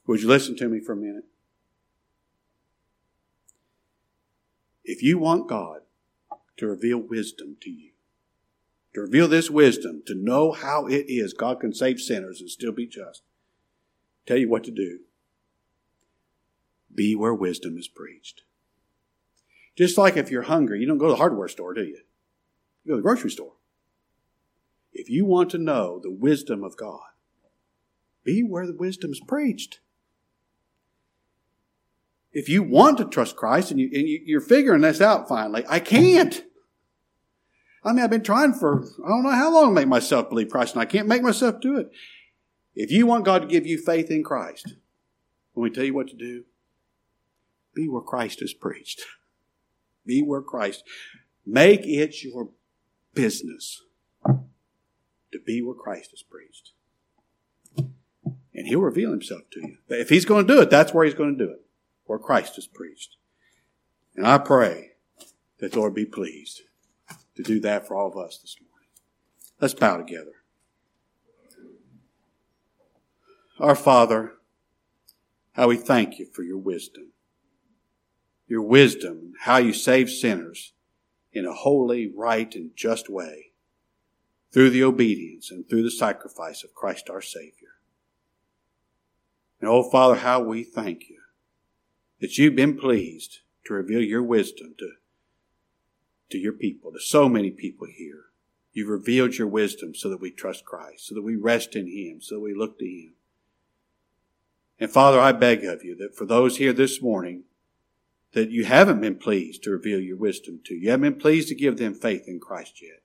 Would 0.08 0.22
you 0.22 0.28
listen 0.28 0.56
to 0.58 0.70
me 0.70 0.80
for 0.80 0.94
a 0.94 0.98
minute? 0.98 1.26
If 4.84 5.02
you 5.02 5.18
want 5.18 5.48
God 5.48 5.82
to 6.58 6.68
reveal 6.68 7.00
wisdom 7.00 7.58
to 7.62 7.72
you, 7.72 7.92
to 8.94 9.02
reveal 9.02 9.28
this 9.28 9.50
wisdom, 9.50 10.04
to 10.06 10.16
know 10.16 10.52
how 10.52 10.86
it 10.86 11.06
is 11.08 11.34
God 11.34 11.60
can 11.60 11.74
save 11.74 12.00
sinners 12.00 12.40
and 12.40 12.50
still 12.50 12.72
be 12.72 12.86
just, 12.86 13.24
tell 14.26 14.38
you 14.38 14.50
what 14.50 14.64
to 14.66 14.72
do. 14.72 15.00
Be 16.94 17.16
where 17.16 17.34
wisdom 17.34 17.78
is 17.78 17.88
preached. 17.88 18.44
Just 19.76 19.98
like 19.98 20.16
if 20.16 20.32
you're 20.32 20.44
hungry, 20.44 20.80
you 20.80 20.88
don't 20.88 20.98
go 20.98 21.08
to 21.08 21.12
the 21.12 21.18
hardware 21.18 21.50
store, 21.50 21.74
do 21.74 21.84
you? 21.84 22.00
You 22.86 22.90
go 22.90 22.94
to 22.94 22.98
the 22.98 23.02
grocery 23.02 23.32
store. 23.32 23.54
If 24.94 25.10
you 25.10 25.26
want 25.26 25.50
to 25.50 25.58
know 25.58 26.00
the 26.02 26.12
wisdom 26.12 26.64
of 26.64 26.78
God, 26.78 27.02
be 28.24 28.42
where 28.42 28.66
the 28.66 28.76
wisdom 28.76 29.12
is 29.12 29.20
preached. 29.20 29.80
If 32.36 32.50
you 32.50 32.62
want 32.64 32.98
to 32.98 33.06
trust 33.06 33.38
Christ 33.38 33.72
and, 33.72 33.80
you, 33.80 33.90
and 33.94 34.08
you're 34.08 34.42
figuring 34.42 34.82
this 34.82 35.00
out 35.00 35.30
finally, 35.30 35.64
I 35.70 35.80
can't. 35.80 36.44
I 37.82 37.94
mean, 37.94 38.04
I've 38.04 38.10
been 38.10 38.24
trying 38.24 38.54
for 38.54 38.84
I 38.84 39.08
don't 39.08 39.24
know 39.24 39.32
how 39.32 39.54
long 39.54 39.70
to 39.70 39.74
make 39.74 39.88
myself 39.88 40.30
believe 40.30 40.50
Christ, 40.50 40.74
and 40.74 40.82
I 40.82 40.86
can't 40.86 41.08
make 41.08 41.22
myself 41.22 41.62
do 41.62 41.78
it. 41.78 41.90
If 42.76 42.92
you 42.92 43.08
want 43.08 43.24
God 43.24 43.44
to 43.44 43.48
give 43.48 43.66
you 43.66 43.78
faith 43.78 44.12
in 44.12 44.22
Christ, 44.22 44.76
let 45.56 45.64
me 45.64 45.70
tell 45.70 45.86
you 45.86 45.94
what 45.94 46.10
to 46.10 46.16
do. 46.16 46.44
Be 47.74 47.88
where 47.88 48.02
Christ 48.02 48.42
is 48.42 48.54
preached. 48.54 49.02
Be 50.06 50.22
where 50.22 50.42
Christ. 50.42 50.84
Make 51.46 51.86
it 51.86 52.22
your 52.22 52.50
business 53.14 53.82
to 54.26 55.40
be 55.46 55.62
where 55.62 55.76
Christ 55.76 56.12
is 56.14 56.24
preached. 56.24 56.72
And 58.54 58.68
he'll 58.68 58.82
reveal 58.82 59.12
himself 59.12 59.44
to 59.52 59.62
you. 59.62 59.78
If 59.88 60.10
he's 60.10 60.26
going 60.26 60.48
to 60.48 60.54
do 60.54 60.62
it, 60.62 60.70
that's 60.70 60.94
where 60.94 61.06
he's 61.06 61.14
going 61.14 61.38
to 61.38 61.46
do 61.46 61.52
it, 61.52 61.65
where 62.06 62.20
Christ 62.20 62.58
is 62.58 62.68
preached. 62.68 63.18
And 64.16 64.26
I 64.26 64.38
pray 64.38 64.92
that 65.60 65.72
the 65.72 65.80
Lord 65.80 65.94
be 65.94 66.06
pleased 66.06 66.62
to 67.36 67.44
do 67.44 67.60
that 67.62 67.88
for 67.88 67.96
all 67.96 68.08
of 68.08 68.18
us 68.18 68.38
this 68.38 68.56
morning. 68.62 68.90
Let's 69.60 69.74
bow 69.74 69.98
together. 69.98 70.32
Our 73.60 73.76
Father, 73.76 74.34
how 75.54 75.68
we 75.68 75.78
thank 75.78 76.20
you 76.20 76.26
for 76.26 76.44
your 76.44 76.58
wisdom. 76.58 77.12
Your 78.48 78.62
wisdom, 78.62 79.34
how 79.42 79.58
you 79.58 79.74
save 79.74 80.10
sinners 80.10 80.74
in 81.34 81.46
a 81.46 81.54
holy, 81.54 82.12
right, 82.14 82.54
and 82.56 82.72
just 82.76 83.10
way 83.10 83.52
through 84.52 84.70
the 84.70 84.84
obedience 84.84 85.52
and 85.52 85.68
through 85.68 85.84
the 85.84 85.92
sacrifice 85.92 86.64
of 86.64 86.74
Christ 86.74 87.10
our 87.10 87.22
Savior. 87.22 87.76
And 89.60 89.70
oh, 89.70 89.90
Father, 89.90 90.16
how 90.16 90.42
we 90.42 90.64
thank 90.64 91.10
you 91.10 91.20
that 92.20 92.38
you've 92.38 92.56
been 92.56 92.78
pleased 92.78 93.40
to 93.66 93.74
reveal 93.74 94.02
your 94.02 94.24
wisdom 94.24 94.76
to, 94.78 94.92
to 96.30 96.38
your 96.38 96.54
people, 96.54 96.92
to 96.92 97.00
so 97.00 97.28
many 97.28 97.52
people 97.52 97.88
here. 97.88 98.26
You've 98.74 98.90
revealed 98.90 99.38
your 99.38 99.48
wisdom 99.48 99.96
so 99.96 100.10
that 100.10 100.22
we 100.22 100.32
trust 100.32 100.66
Christ, 100.66 101.08
so 101.08 101.16
that 101.16 101.24
we 101.24 101.36
rest 101.36 101.76
in 101.76 101.88
Him, 101.88 102.22
so 102.22 102.36
that 102.36 102.42
we 102.42 102.54
look 102.54 102.78
to 102.80 102.86
Him. 102.86 103.14
And 104.80 104.92
Father, 104.92 105.20
I 105.20 105.32
beg 105.32 105.64
of 105.64 105.84
you 105.84 105.96
that 105.96 106.16
for 106.16 106.26
those 106.26 106.58
here 106.58 106.74
this 106.74 107.02
morning 107.02 107.44
that 108.34 108.50
you 108.50 108.66
haven't 108.66 109.00
been 109.00 109.16
pleased 109.16 109.64
to 109.64 109.72
reveal 109.72 110.00
your 110.02 110.18
wisdom 110.18 110.60
to, 110.66 110.76
you 110.76 110.90
haven't 110.90 111.14
been 111.14 111.22
pleased 111.22 111.48
to 111.48 111.56
give 111.56 111.78
them 111.78 111.94
faith 111.94 112.28
in 112.28 112.40
Christ 112.40 112.82
yet, 112.82 113.02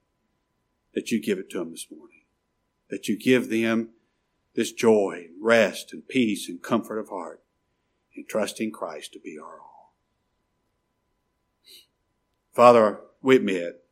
that 0.94 1.12
you 1.12 1.22
give 1.22 1.38
it 1.38 1.48
to 1.50 1.58
them 1.58 1.70
this 1.70 1.86
morning, 1.88 2.24
that 2.90 3.06
you 3.06 3.16
give 3.16 3.48
them 3.48 3.90
this 4.56 4.72
joy, 4.72 5.26
and 5.28 5.34
rest, 5.40 5.92
and 5.92 6.06
peace, 6.08 6.48
and 6.48 6.60
comfort 6.60 6.98
of 6.98 7.10
heart, 7.10 7.40
and 8.20 8.28
trust 8.28 8.60
in 8.60 8.70
Christ 8.70 9.12
to 9.14 9.18
be 9.18 9.38
our 9.38 9.60
all. 9.60 9.94
Father, 12.52 13.00
we 13.22 13.36
admit 13.36 13.82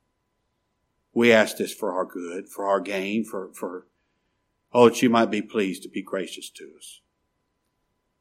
we 1.15 1.33
ask 1.33 1.57
this 1.57 1.73
for 1.73 1.93
our 1.93 2.05
good, 2.05 2.49
for 2.49 2.67
our 2.67 2.81
gain, 2.81 3.25
for, 3.25 3.51
for, 3.55 3.87
oh, 4.73 4.89
that 4.89 5.03
you 5.03 5.11
might 5.11 5.31
be 5.31 5.43
pleased 5.43 5.83
to 5.83 5.89
be 5.89 6.03
gracious 6.03 6.51
to 6.51 6.71
us. 6.77 7.01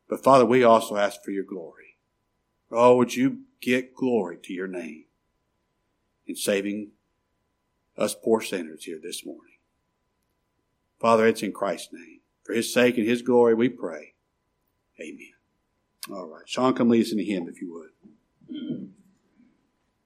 But 0.09 0.23
Father, 0.23 0.45
we 0.45 0.63
also 0.63 0.95
ask 0.95 1.21
for 1.23 1.31
your 1.31 1.43
glory. 1.43 1.97
Oh, 2.71 2.95
would 2.95 3.15
you 3.15 3.41
get 3.61 3.93
glory 3.93 4.37
to 4.43 4.53
your 4.53 4.67
name 4.67 5.05
in 6.25 6.35
saving 6.35 6.91
us 7.97 8.15
poor 8.15 8.41
sinners 8.41 8.85
here 8.85 8.99
this 9.01 9.25
morning. 9.25 9.57
Father, 10.99 11.27
it's 11.27 11.43
in 11.43 11.51
Christ's 11.51 11.93
name. 11.93 12.21
For 12.43 12.53
his 12.53 12.73
sake 12.73 12.97
and 12.97 13.07
his 13.07 13.21
glory 13.21 13.53
we 13.53 13.69
pray. 13.69 14.13
Amen. 15.01 15.36
All 16.11 16.27
right. 16.27 16.47
Sean, 16.47 16.73
come 16.73 16.89
lead 16.89 17.05
us 17.05 17.11
in 17.11 17.17
the 17.17 17.25
hymn 17.25 17.47
if 17.47 17.61
you 17.61 17.73
would. 17.73 17.89